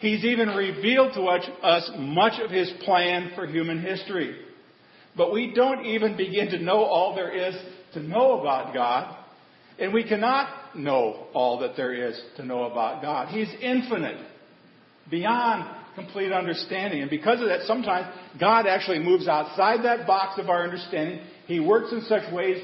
He's 0.00 0.24
even 0.24 0.48
revealed 0.48 1.12
to 1.14 1.22
us 1.22 1.90
much 1.98 2.40
of 2.40 2.50
his 2.50 2.72
plan 2.84 3.32
for 3.34 3.46
human 3.46 3.82
history. 3.82 4.38
But 5.16 5.32
we 5.32 5.52
don't 5.52 5.84
even 5.84 6.16
begin 6.16 6.48
to 6.50 6.58
know 6.58 6.84
all 6.84 7.14
there 7.14 7.32
is 7.32 7.54
to 7.94 8.00
know 8.00 8.40
about 8.40 8.72
God. 8.72 9.17
And 9.78 9.92
we 9.92 10.02
cannot 10.02 10.76
know 10.76 11.28
all 11.34 11.60
that 11.60 11.76
there 11.76 11.92
is 11.92 12.20
to 12.36 12.44
know 12.44 12.64
about 12.64 13.00
God. 13.00 13.28
He's 13.28 13.48
infinite 13.60 14.18
beyond 15.10 15.76
complete 15.94 16.32
understanding. 16.32 17.02
And 17.02 17.10
because 17.10 17.40
of 17.40 17.48
that, 17.48 17.62
sometimes 17.62 18.06
God 18.38 18.66
actually 18.66 18.98
moves 18.98 19.28
outside 19.28 19.84
that 19.84 20.06
box 20.06 20.38
of 20.40 20.48
our 20.48 20.64
understanding. 20.64 21.20
He 21.46 21.60
works 21.60 21.92
in 21.92 22.02
such 22.02 22.32
ways 22.32 22.62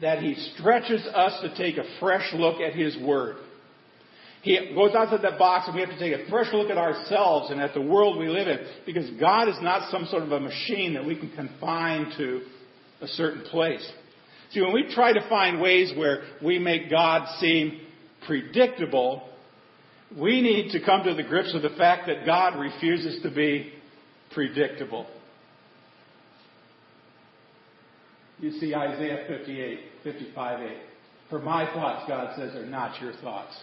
that 0.00 0.18
He 0.18 0.34
stretches 0.54 1.06
us 1.06 1.40
to 1.42 1.56
take 1.56 1.76
a 1.78 1.84
fresh 1.98 2.32
look 2.34 2.60
at 2.60 2.74
His 2.74 2.96
Word. 2.98 3.36
He 4.42 4.72
goes 4.74 4.92
outside 4.94 5.22
that 5.22 5.38
box 5.38 5.68
and 5.68 5.76
we 5.76 5.82
have 5.82 5.90
to 5.90 5.98
take 5.98 6.14
a 6.14 6.28
fresh 6.28 6.52
look 6.52 6.68
at 6.68 6.76
ourselves 6.76 7.50
and 7.50 7.60
at 7.60 7.74
the 7.74 7.80
world 7.80 8.18
we 8.18 8.28
live 8.28 8.48
in 8.48 8.58
because 8.84 9.08
God 9.20 9.48
is 9.48 9.56
not 9.62 9.88
some 9.90 10.06
sort 10.06 10.24
of 10.24 10.32
a 10.32 10.40
machine 10.40 10.94
that 10.94 11.06
we 11.06 11.16
can 11.16 11.30
confine 11.30 12.12
to 12.18 12.40
a 13.00 13.06
certain 13.06 13.42
place. 13.42 13.88
See, 14.52 14.60
when 14.60 14.72
we 14.72 14.92
try 14.94 15.12
to 15.12 15.28
find 15.28 15.60
ways 15.60 15.92
where 15.96 16.24
we 16.42 16.58
make 16.58 16.90
God 16.90 17.26
seem 17.40 17.80
predictable, 18.26 19.28
we 20.18 20.42
need 20.42 20.72
to 20.72 20.84
come 20.84 21.04
to 21.04 21.14
the 21.14 21.22
grips 21.22 21.52
with 21.54 21.62
the 21.62 21.76
fact 21.76 22.06
that 22.06 22.26
God 22.26 22.58
refuses 22.58 23.22
to 23.22 23.30
be 23.30 23.72
predictable. 24.32 25.06
You 28.40 28.50
see 28.58 28.74
Isaiah 28.74 29.24
58, 29.28 29.80
55, 30.02 30.60
8. 30.60 30.76
For 31.30 31.38
my 31.38 31.64
thoughts, 31.72 32.04
God 32.08 32.34
says, 32.36 32.54
are 32.54 32.66
not 32.66 33.00
your 33.00 33.12
thoughts. 33.22 33.54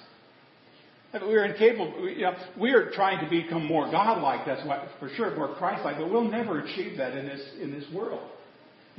We 1.14 1.36
are 1.36 1.46
incapable. 1.46 2.08
You 2.08 2.22
know, 2.22 2.34
we 2.60 2.72
are 2.72 2.92
trying 2.92 3.24
to 3.24 3.30
become 3.30 3.66
more 3.66 3.92
godlike. 3.92 4.46
That's 4.46 4.66
why, 4.66 4.88
for 5.00 5.10
sure, 5.10 5.36
more 5.36 5.56
Christ-like. 5.56 5.98
But 5.98 6.12
we'll 6.12 6.30
never 6.30 6.60
achieve 6.60 6.98
that 6.98 7.18
in 7.18 7.26
this 7.26 7.42
in 7.60 7.72
this 7.72 7.84
world. 7.94 8.30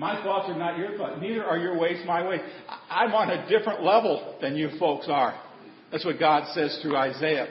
My 0.01 0.23
thoughts 0.23 0.49
are 0.49 0.57
not 0.59 0.79
your 0.79 0.97
thoughts. 0.97 1.17
Neither 1.21 1.45
are 1.45 1.59
your 1.59 1.79
ways 1.79 2.03
my 2.07 2.27
ways. 2.27 2.41
I'm 2.89 3.13
on 3.13 3.29
a 3.29 3.47
different 3.51 3.83
level 3.83 4.39
than 4.41 4.57
you 4.57 4.71
folks 4.79 5.05
are. 5.11 5.39
That's 5.93 6.07
what 6.07 6.19
God 6.19 6.51
says 6.55 6.79
through 6.81 6.97
Isaiah. 6.97 7.49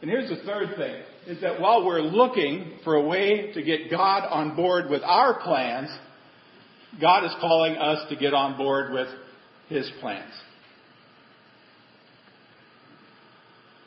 And 0.00 0.08
here's 0.08 0.30
the 0.30 0.44
third 0.44 0.76
thing, 0.76 1.02
is 1.26 1.42
that 1.42 1.60
while 1.60 1.84
we're 1.84 2.02
looking 2.02 2.78
for 2.84 2.94
a 2.94 3.02
way 3.02 3.52
to 3.52 3.62
get 3.64 3.90
God 3.90 4.28
on 4.30 4.54
board 4.54 4.88
with 4.88 5.02
our 5.02 5.42
plans, 5.42 5.88
God 7.00 7.24
is 7.24 7.32
calling 7.40 7.78
us 7.78 8.08
to 8.10 8.16
get 8.16 8.32
on 8.32 8.56
board 8.56 8.92
with 8.92 9.08
His 9.68 9.90
plans. 10.00 10.32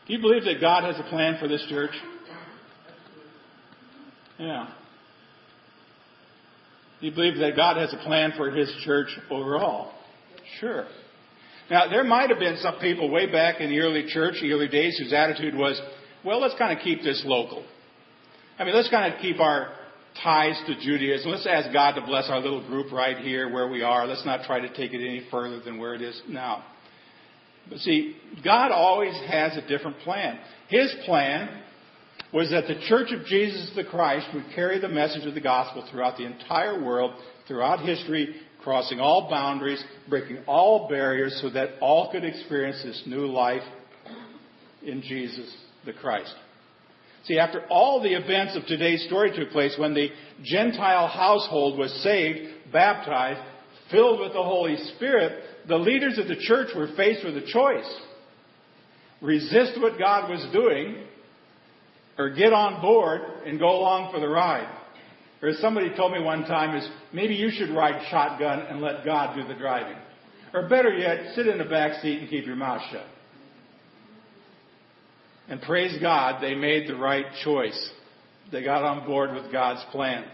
Do 0.05 0.13
you 0.13 0.19
believe 0.19 0.43
that 0.43 0.59
God 0.59 0.83
has 0.83 0.99
a 0.99 1.09
plan 1.09 1.37
for 1.39 1.47
this 1.47 1.65
church? 1.69 1.91
Yeah. 4.37 4.67
Do 6.99 7.07
you 7.07 7.13
believe 7.13 7.37
that 7.37 7.55
God 7.55 7.77
has 7.77 7.93
a 7.93 7.97
plan 7.97 8.33
for 8.35 8.49
His 8.51 8.71
church 8.83 9.07
overall? 9.29 9.93
Sure. 10.59 10.87
Now, 11.69 11.89
there 11.89 12.03
might 12.03 12.29
have 12.29 12.39
been 12.39 12.57
some 12.57 12.79
people 12.79 13.11
way 13.11 13.29
back 13.31 13.59
in 13.59 13.69
the 13.69 13.79
early 13.79 14.05
church, 14.07 14.35
the 14.41 14.51
early 14.51 14.67
days, 14.67 14.97
whose 14.97 15.13
attitude 15.13 15.53
was, 15.53 15.79
well, 16.23 16.39
let's 16.41 16.55
kind 16.57 16.75
of 16.75 16.83
keep 16.83 17.03
this 17.03 17.21
local. 17.25 17.65
I 18.57 18.63
mean, 18.63 18.73
let's 18.73 18.89
kind 18.89 19.13
of 19.13 19.19
keep 19.19 19.39
our 19.39 19.73
ties 20.23 20.59
to 20.65 20.79
Judaism. 20.79 21.29
Let's 21.29 21.45
ask 21.45 21.71
God 21.71 21.93
to 21.93 22.01
bless 22.01 22.29
our 22.29 22.39
little 22.39 22.65
group 22.65 22.91
right 22.91 23.17
here 23.17 23.51
where 23.51 23.67
we 23.67 23.83
are. 23.83 24.07
Let's 24.07 24.25
not 24.25 24.45
try 24.45 24.59
to 24.59 24.69
take 24.69 24.93
it 24.93 25.05
any 25.05 25.27
further 25.29 25.59
than 25.59 25.77
where 25.77 25.93
it 25.93 26.01
is 26.01 26.19
now. 26.27 26.63
But 27.69 27.79
see, 27.79 28.15
God 28.43 28.71
always 28.71 29.13
has 29.27 29.57
a 29.57 29.67
different 29.67 29.99
plan. 29.99 30.39
His 30.69 30.93
plan 31.05 31.49
was 32.33 32.49
that 32.51 32.67
the 32.67 32.79
Church 32.87 33.11
of 33.11 33.25
Jesus 33.25 33.71
the 33.75 33.83
Christ 33.83 34.27
would 34.33 34.45
carry 34.53 34.79
the 34.79 34.89
message 34.89 35.25
of 35.25 35.33
the 35.33 35.41
gospel 35.41 35.87
throughout 35.89 36.17
the 36.17 36.25
entire 36.25 36.83
world, 36.83 37.13
throughout 37.47 37.79
history, 37.79 38.35
crossing 38.63 38.99
all 38.99 39.29
boundaries, 39.29 39.83
breaking 40.09 40.39
all 40.45 40.89
barriers 40.89 41.39
so 41.41 41.49
that 41.49 41.79
all 41.79 42.11
could 42.11 42.25
experience 42.25 42.81
this 42.83 43.03
new 43.05 43.25
life 43.27 43.63
in 44.83 45.01
Jesus 45.01 45.55
the 45.85 45.93
Christ. 45.93 46.33
See, 47.25 47.39
after 47.39 47.65
all 47.69 48.01
the 48.01 48.13
events 48.13 48.55
of 48.55 48.65
today's 48.65 49.05
story 49.05 49.31
took 49.35 49.51
place, 49.51 49.75
when 49.77 49.93
the 49.93 50.09
Gentile 50.43 51.07
household 51.07 51.77
was 51.77 51.91
saved, 52.03 52.71
baptized, 52.71 53.41
filled 53.91 54.19
with 54.19 54.33
the 54.33 54.43
Holy 54.43 54.77
Spirit, 54.95 55.43
the 55.67 55.77
leaders 55.77 56.17
of 56.17 56.27
the 56.27 56.37
church 56.39 56.69
were 56.75 56.89
faced 56.95 57.25
with 57.25 57.35
a 57.37 57.45
choice. 57.45 58.01
Resist 59.21 59.81
what 59.81 59.99
God 59.99 60.29
was 60.29 60.45
doing, 60.53 61.03
or 62.17 62.29
get 62.31 62.53
on 62.53 62.81
board 62.81 63.21
and 63.45 63.59
go 63.59 63.69
along 63.69 64.11
for 64.11 64.19
the 64.19 64.27
ride. 64.27 64.67
Or 65.41 65.49
as 65.49 65.59
somebody 65.59 65.95
told 65.95 66.13
me 66.13 66.21
one 66.21 66.45
time, 66.45 66.75
is 66.75 66.87
maybe 67.13 67.35
you 67.35 67.51
should 67.51 67.69
ride 67.69 68.07
shotgun 68.09 68.59
and 68.61 68.81
let 68.81 69.05
God 69.05 69.35
do 69.35 69.47
the 69.47 69.53
driving. 69.53 69.97
Or 70.53 70.67
better 70.67 70.89
yet, 70.89 71.35
sit 71.35 71.47
in 71.47 71.57
the 71.57 71.65
back 71.65 72.01
seat 72.01 72.19
and 72.19 72.29
keep 72.29 72.45
your 72.45 72.55
mouth 72.55 72.81
shut. 72.91 73.05
And 75.47 75.61
praise 75.61 75.97
God, 76.01 76.41
they 76.41 76.55
made 76.55 76.89
the 76.89 76.95
right 76.95 77.25
choice. 77.43 77.89
They 78.51 78.63
got 78.63 78.83
on 78.83 79.05
board 79.05 79.33
with 79.33 79.51
God's 79.51 79.83
plan. 79.91 80.25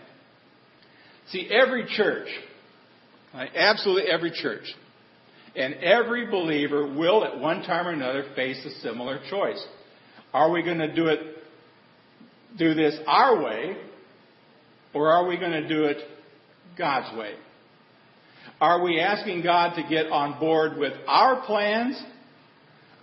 See, 1.30 1.50
every 1.52 1.86
church, 1.96 2.28
absolutely 3.34 4.10
every 4.10 4.32
church, 4.32 4.66
and 5.56 5.76
every 5.76 6.28
believer 6.30 6.96
will 6.96 7.24
at 7.24 7.40
one 7.40 7.64
time 7.64 7.88
or 7.88 7.92
another 7.92 8.26
face 8.36 8.64
a 8.66 8.82
similar 8.82 9.20
choice. 9.30 9.64
Are 10.34 10.52
we 10.52 10.64
going 10.64 10.80
to 10.80 10.94
do 10.94 11.08
it, 11.08 11.20
do 12.58 12.74
this 12.74 12.96
our 13.08 13.42
way, 13.42 13.78
or 14.94 15.12
are 15.12 15.28
we 15.28 15.38
going 15.38 15.52
to 15.52 15.68
do 15.68 15.86
it 15.86 15.98
God's 16.78 17.18
way? 17.18 17.34
Are 18.62 18.82
we 18.84 19.00
asking 19.00 19.44
God 19.44 19.76
to 19.76 19.84
get 19.84 20.08
on 20.08 20.40
board 20.40 20.78
with 20.78 20.94
our 21.08 21.46
plans, 21.46 22.02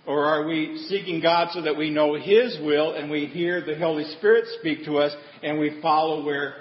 or 0.07 0.25
are 0.25 0.47
we 0.47 0.85
seeking 0.87 1.21
God 1.21 1.49
so 1.53 1.61
that 1.61 1.77
we 1.77 1.89
know 1.89 2.15
His 2.15 2.57
will 2.63 2.93
and 2.93 3.11
we 3.11 3.25
hear 3.25 3.63
the 3.63 3.77
Holy 3.77 4.05
Spirit 4.17 4.45
speak 4.59 4.85
to 4.85 4.97
us 4.97 5.13
and 5.43 5.59
we 5.59 5.79
follow 5.81 6.23
where 6.25 6.55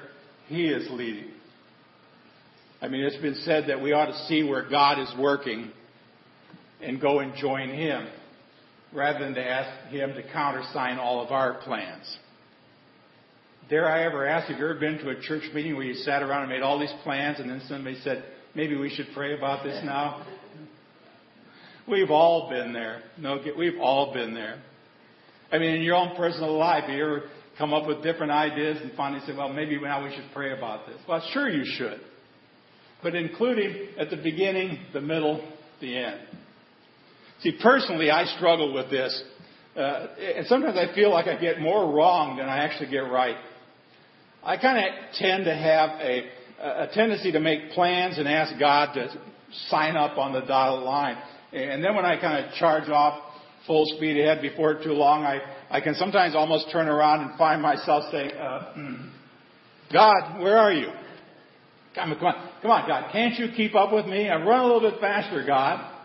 He 0.49 0.67
is 0.67 0.89
leading? 0.91 1.31
I 2.83 2.89
mean, 2.89 3.03
it's 3.03 3.17
been 3.17 3.41
said 3.45 3.65
that 3.69 3.81
we 3.81 3.93
ought 3.93 4.07
to 4.07 4.27
see 4.27 4.43
where 4.43 4.69
God 4.69 4.99
is 4.99 5.13
working 5.19 5.71
and 6.83 7.01
go 7.01 7.21
and 7.21 7.35
join 7.37 7.69
Him 7.71 8.09
rather 8.93 9.21
than 9.21 9.35
to 9.35 9.45
ask 9.45 9.89
Him 9.91 10.15
to 10.15 10.23
countersign 10.33 10.99
all 10.99 11.25
of 11.25 11.31
our 11.31 11.55
plans. 11.63 12.19
Dare 13.71 13.89
I 13.89 14.03
ever 14.03 14.27
ask, 14.27 14.49
have 14.49 14.59
you 14.59 14.65
ever 14.65 14.75
been 14.75 14.99
to 14.99 15.11
a 15.11 15.21
church 15.21 15.45
meeting 15.55 15.77
where 15.77 15.85
you 15.85 15.95
sat 15.95 16.25
around 16.25 16.43
and 16.43 16.51
made 16.51 16.61
all 16.61 16.81
these 16.81 16.93
plans 17.05 17.39
and 17.39 17.49
then 17.49 17.63
somebody 17.69 17.97
said, 18.03 18.25
maybe 18.57 18.77
we 18.77 18.91
should 18.91 19.07
pray 19.15 19.39
about 19.39 19.63
this 19.63 19.81
now? 19.85 20.27
We've 21.87 22.11
all 22.11 22.51
been 22.51 22.73
there. 22.73 23.01
No, 23.17 23.41
we've 23.57 23.79
all 23.81 24.13
been 24.13 24.35
there. 24.35 24.61
I 25.53 25.59
mean, 25.59 25.77
in 25.77 25.83
your 25.83 25.95
own 25.95 26.17
personal 26.17 26.59
life, 26.59 26.85
you 26.89 27.01
ever 27.01 27.23
come 27.59 27.73
up 27.73 27.87
with 27.87 28.03
different 28.03 28.33
ideas 28.33 28.79
and 28.83 28.91
finally 28.97 29.25
say, 29.25 29.37
well, 29.37 29.53
maybe 29.53 29.81
now 29.81 30.03
we 30.03 30.13
should 30.17 30.29
pray 30.35 30.53
about 30.53 30.89
this? 30.89 30.97
Well, 31.09 31.23
sure 31.33 31.49
you 31.49 31.65
should. 31.65 32.01
But 33.05 33.15
including 33.15 33.91
at 33.99 34.11
the 34.11 34.17
beginning, 34.17 34.81
the 34.93 35.01
middle, 35.01 35.49
the 35.81 35.97
end. 35.97 36.21
See, 37.43 37.57
personally, 37.63 38.11
I 38.11 38.25
struggle 38.37 38.75
with 38.75 38.91
this. 38.91 39.23
Uh, 39.77 40.09
and 40.37 40.47
sometimes 40.49 40.77
I 40.77 40.93
feel 40.93 41.11
like 41.11 41.27
I 41.27 41.41
get 41.41 41.61
more 41.61 41.95
wrong 41.95 42.37
than 42.37 42.49
I 42.49 42.65
actually 42.65 42.91
get 42.91 43.09
right. 43.11 43.37
I 44.43 44.57
kind 44.57 44.79
of 44.79 45.15
tend 45.15 45.45
to 45.45 45.55
have 45.55 45.91
a, 46.01 46.31
a 46.63 46.89
tendency 46.95 47.33
to 47.33 47.41
make 47.41 47.73
plans 47.73 48.19
and 48.19 48.27
ask 48.27 48.59
God 48.59 48.95
to 48.95 49.09
sign 49.69 49.97
up 49.97 50.17
on 50.17 50.33
the 50.33 50.41
dotted 50.41 50.85
line. 50.85 51.17
And 51.53 51.85
then 51.85 51.95
when 51.95 52.05
I 52.05 52.19
kind 52.21 52.45
of 52.45 52.55
charge 52.55 52.89
off 52.89 53.21
full 53.67 53.85
speed 53.97 54.19
ahead 54.19 54.41
before 54.41 54.83
too 54.83 54.93
long, 54.93 55.25
I, 55.25 55.41
I 55.71 55.81
can 55.81 55.95
sometimes 55.95 56.35
almost 56.35 56.71
turn 56.73 56.89
around 56.89 57.23
and 57.29 57.39
find 57.39 57.61
myself 57.61 58.05
saying, 58.11 58.33
uh, 58.33 58.75
God, 59.93 60.41
where 60.41 60.57
are 60.57 60.73
you? 60.73 60.89
Come 61.95 62.13
on, 62.13 62.19
come 62.19 62.27
on, 62.29 62.51
come 62.63 62.71
on, 62.71 62.89
God, 62.89 63.13
can't 63.13 63.39
you 63.39 63.49
keep 63.57 63.75
up 63.75 63.93
with 63.93 64.07
me? 64.07 64.29
I 64.29 64.37
run 64.37 64.61
a 64.61 64.73
little 64.73 64.91
bit 64.91 65.01
faster, 65.01 65.45
God. 65.45 65.97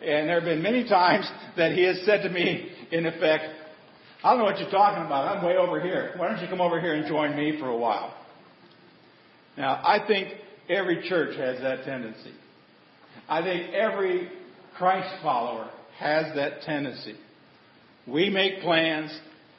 And 0.00 0.28
there 0.28 0.36
have 0.36 0.44
been 0.44 0.62
many 0.62 0.88
times 0.88 1.30
that 1.56 1.72
he 1.72 1.82
has 1.82 2.00
said 2.06 2.22
to 2.22 2.30
me, 2.30 2.70
in 2.90 3.06
effect, 3.06 3.44
I 4.22 4.30
don't 4.30 4.38
know 4.38 4.44
what 4.44 4.58
you're 4.58 4.70
talking 4.70 5.04
about. 5.04 5.36
I'm 5.36 5.44
way 5.44 5.56
over 5.56 5.80
here. 5.80 6.12
Why 6.16 6.28
don't 6.28 6.42
you 6.42 6.48
come 6.48 6.60
over 6.60 6.80
here 6.80 6.94
and 6.94 7.06
join 7.06 7.36
me 7.36 7.58
for 7.58 7.68
a 7.68 7.76
while? 7.76 8.14
Now, 9.56 9.80
I 9.82 10.06
think 10.06 10.34
every 10.68 11.08
church 11.08 11.36
has 11.36 11.60
that 11.62 11.84
tendency. 11.84 12.32
I 13.28 13.42
think 13.42 13.72
every 13.72 14.30
Christ 14.76 15.22
follower 15.22 15.70
has 15.98 16.34
that 16.36 16.62
tendency. 16.62 17.14
We 18.06 18.28
make 18.28 18.60
plans 18.60 19.16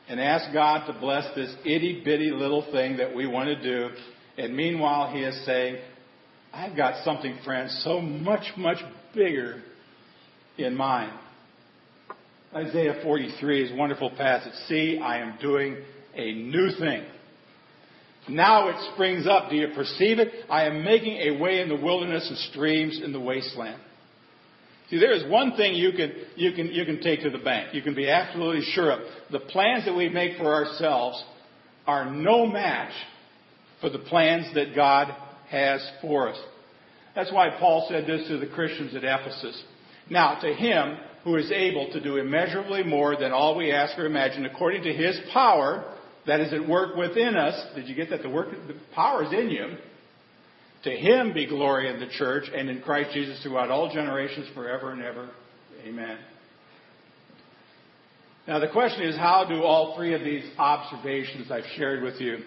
and 0.07 0.19
ask 0.19 0.53
God 0.53 0.85
to 0.87 0.99
bless 0.99 1.33
this 1.35 1.53
itty 1.63 2.01
bitty 2.03 2.31
little 2.31 2.69
thing 2.71 2.97
that 2.97 3.15
we 3.15 3.27
want 3.27 3.47
to 3.47 3.61
do. 3.61 3.95
And 4.37 4.55
meanwhile, 4.55 5.11
He 5.13 5.21
is 5.21 5.45
saying, 5.45 5.77
I've 6.53 6.75
got 6.75 7.03
something, 7.03 7.37
friends, 7.45 7.81
so 7.83 8.01
much, 8.01 8.43
much 8.57 8.77
bigger 9.15 9.61
in 10.57 10.75
mind. 10.75 11.13
Isaiah 12.53 12.99
43 13.01 13.63
is 13.63 13.71
a 13.71 13.75
wonderful 13.75 14.09
passage. 14.09 14.53
See, 14.67 14.99
I 15.01 15.19
am 15.19 15.37
doing 15.41 15.77
a 16.13 16.33
new 16.33 16.71
thing. 16.77 17.05
Now 18.27 18.67
it 18.67 18.75
springs 18.93 19.25
up. 19.25 19.49
Do 19.49 19.55
you 19.55 19.69
perceive 19.73 20.19
it? 20.19 20.33
I 20.49 20.65
am 20.65 20.83
making 20.83 21.17
a 21.17 21.39
way 21.39 21.61
in 21.61 21.69
the 21.69 21.77
wilderness 21.77 22.27
and 22.27 22.37
streams 22.51 22.99
in 23.01 23.13
the 23.13 23.21
wasteland. 23.21 23.79
See, 24.89 24.99
there 24.99 25.13
is 25.13 25.23
one 25.31 25.55
thing 25.55 25.75
you 25.75 25.93
can, 25.93 26.11
you 26.35 26.51
can, 26.51 26.67
you 26.67 26.83
can 26.83 26.99
take 26.99 27.21
to 27.21 27.29
the 27.29 27.37
bank. 27.37 27.73
You 27.73 27.81
can 27.81 27.95
be 27.95 28.09
absolutely 28.09 28.63
sure 28.73 28.91
of. 28.91 28.99
The 29.31 29.39
plans 29.39 29.85
that 29.85 29.95
we 29.95 30.09
make 30.09 30.37
for 30.37 30.53
ourselves 30.53 31.23
are 31.87 32.11
no 32.11 32.45
match 32.45 32.91
for 33.79 33.89
the 33.89 33.99
plans 33.99 34.53
that 34.55 34.75
God 34.75 35.15
has 35.49 35.81
for 36.01 36.29
us. 36.29 36.37
That's 37.15 37.31
why 37.31 37.49
Paul 37.57 37.87
said 37.89 38.05
this 38.05 38.27
to 38.27 38.37
the 38.39 38.47
Christians 38.47 38.93
at 38.93 39.05
Ephesus. 39.05 39.63
Now, 40.09 40.39
to 40.41 40.53
him 40.53 40.97
who 41.23 41.35
is 41.35 41.51
able 41.51 41.91
to 41.91 42.01
do 42.01 42.17
immeasurably 42.17 42.83
more 42.83 43.15
than 43.15 43.31
all 43.31 43.55
we 43.55 43.71
ask 43.71 43.97
or 43.97 44.05
imagine, 44.05 44.45
according 44.45 44.83
to 44.83 44.93
his 44.93 45.19
power 45.31 45.97
that 46.27 46.39
is 46.39 46.53
at 46.53 46.67
work 46.67 46.95
within 46.95 47.35
us. 47.35 47.75
Did 47.75 47.87
you 47.87 47.95
get 47.95 48.09
that? 48.09 48.23
The 48.23 48.29
work, 48.29 48.49
the 48.67 48.75
power 48.93 49.23
is 49.23 49.33
in 49.33 49.49
you. 49.49 49.77
To 50.83 50.89
him 50.89 51.33
be 51.33 51.45
glory 51.45 51.93
in 51.93 51.99
the 51.99 52.07
church 52.07 52.45
and 52.53 52.69
in 52.69 52.81
Christ 52.81 53.11
Jesus 53.13 53.41
throughout 53.43 53.69
all 53.69 53.93
generations, 53.93 54.47
forever 54.55 54.91
and 54.91 55.03
ever. 55.03 55.29
Amen. 55.85 56.17
Now 58.47 58.59
the 58.59 58.67
question 58.67 59.03
is, 59.03 59.15
how 59.15 59.45
do 59.47 59.61
all 59.63 59.95
three 59.95 60.15
of 60.15 60.21
these 60.21 60.43
observations 60.57 61.51
I've 61.51 61.65
shared 61.77 62.01
with 62.01 62.19
you 62.19 62.39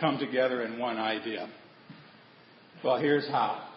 come 0.00 0.18
together 0.18 0.62
in 0.62 0.78
one 0.78 0.98
idea? 0.98 1.48
Well, 2.84 2.98
here's 2.98 3.26
how. 3.26 3.68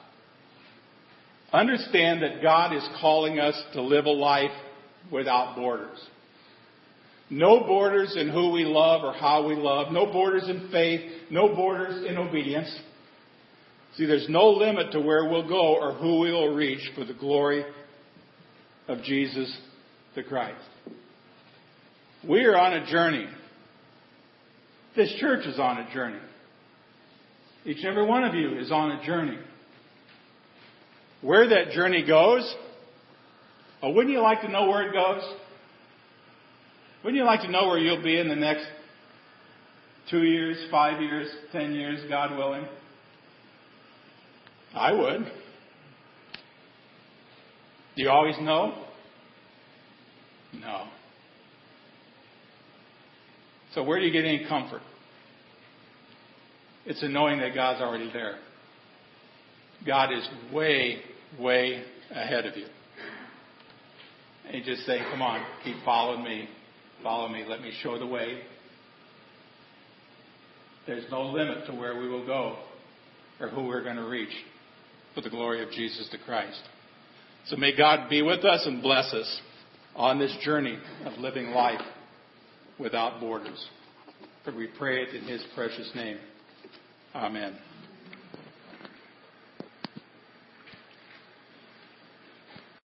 Understand 1.54 2.22
that 2.22 2.42
God 2.42 2.76
is 2.76 2.88
calling 3.00 3.40
us 3.40 3.56
to 3.74 3.82
live 3.82 4.06
a 4.06 4.12
life 4.12 4.52
without 5.12 5.56
borders. 5.56 5.98
No 7.30 7.62
borders 7.62 8.16
in 8.18 8.30
who 8.30 8.52
we 8.52 8.64
love 8.64 9.04
or 9.04 9.14
how 9.14 9.48
we 9.48 9.56
love. 9.56 9.92
No 9.92 10.06
borders 10.12 10.48
in 10.48 10.70
faith. 10.72 11.02
No 11.30 11.54
borders 11.56 12.06
in 12.06 12.18
obedience. 12.18 12.74
See, 13.98 14.06
there's 14.06 14.30
no 14.30 14.50
limit 14.50 14.92
to 14.92 15.00
where 15.00 15.28
we'll 15.30 15.48
go 15.48 15.76
or 15.76 15.94
who 15.94 16.20
we 16.20 16.32
will 16.32 16.54
reach 16.54 16.92
for 16.96 17.04
the 17.04 17.14
glory 17.14 17.66
of 18.88 19.02
Jesus 19.04 19.56
the 20.16 20.24
Christ. 20.24 20.62
We 22.28 22.46
are 22.46 22.58
on 22.58 22.74
a 22.74 22.86
journey. 22.92 23.26
This 24.96 25.14
church 25.20 25.46
is 25.46 25.60
on 25.60 25.78
a 25.78 25.94
journey. 25.94 26.20
Each 27.66 27.78
and 27.78 27.88
every 27.88 28.06
one 28.06 28.24
of 28.24 28.34
you 28.34 28.58
is 28.58 28.72
on 28.72 28.92
a 28.92 29.06
journey. 29.06 29.38
Where 31.22 31.50
that 31.50 31.72
journey 31.72 32.06
goes, 32.06 32.54
oh, 33.82 33.92
wouldn't 33.92 34.14
you 34.14 34.22
like 34.22 34.42
to 34.42 34.52
know 34.52 34.68
where 34.68 34.88
it 34.88 34.94
goes? 34.94 35.24
Wouldn't 37.04 37.18
you 37.18 37.26
like 37.26 37.42
to 37.42 37.52
know 37.52 37.68
where 37.68 37.78
you'll 37.78 38.04
be 38.04 38.20
in 38.20 38.28
the 38.28 38.36
next 38.36 38.66
two 40.10 40.24
years, 40.24 40.58
five 40.70 41.02
years, 41.02 41.28
ten 41.52 41.74
years, 41.74 42.00
God 42.10 42.38
willing? 42.38 42.66
I 44.74 44.92
would. 44.92 45.24
Do 47.96 48.04
you 48.04 48.10
always 48.10 48.36
know? 48.40 48.86
No. 50.54 50.88
So 53.74 53.84
where 53.84 54.00
do 54.00 54.06
you 54.06 54.12
get 54.12 54.26
any 54.26 54.46
comfort? 54.48 54.82
It's 56.86 57.02
in 57.04 57.12
knowing 57.12 57.40
that 57.40 57.54
God's 57.54 57.82
already 57.82 58.12
there. 58.14 58.38
God 59.86 60.12
is 60.12 60.28
way, 60.54 61.02
way 61.40 61.84
ahead 62.12 62.46
of 62.46 62.56
you. 62.58 62.66
And 64.46 64.56
He's 64.56 64.66
just 64.66 64.86
saying, 64.86 65.04
come 65.12 65.22
on, 65.22 65.46
keep 65.64 65.76
following 65.84 66.24
me. 66.24 66.50
Follow 67.04 67.28
me. 67.30 67.46
Let 67.48 67.62
me 67.62 67.72
show 67.82 68.00
the 68.00 68.08
way. 68.08 68.42
There's 70.88 71.06
no 71.12 71.24
limit 71.24 71.66
to 71.68 71.74
where 71.74 72.00
we 72.00 72.08
will 72.08 72.26
go 72.26 72.58
or 73.40 73.50
who 73.50 73.66
we're 73.66 73.84
going 73.84 73.98
to 73.98 74.08
reach 74.08 74.34
for 75.14 75.22
the 75.22 75.30
glory 75.30 75.62
of 75.62 75.70
Jesus 75.72 76.08
the 76.12 76.18
Christ. 76.26 76.62
So 77.48 77.56
may 77.56 77.76
God 77.76 78.10
be 78.10 78.22
with 78.22 78.46
us 78.46 78.64
and 78.66 78.82
bless 78.82 79.14
us 79.14 79.42
on 79.96 80.20
this 80.20 80.36
journey 80.44 80.78
of 81.06 81.20
living 81.20 81.52
life 81.52 81.82
without 82.80 83.20
borders. 83.20 83.68
For 84.44 84.56
we 84.56 84.68
pray 84.78 85.02
it 85.02 85.14
in 85.14 85.24
His 85.24 85.44
precious 85.56 85.92
name. 85.96 86.18
Amen. 87.14 87.58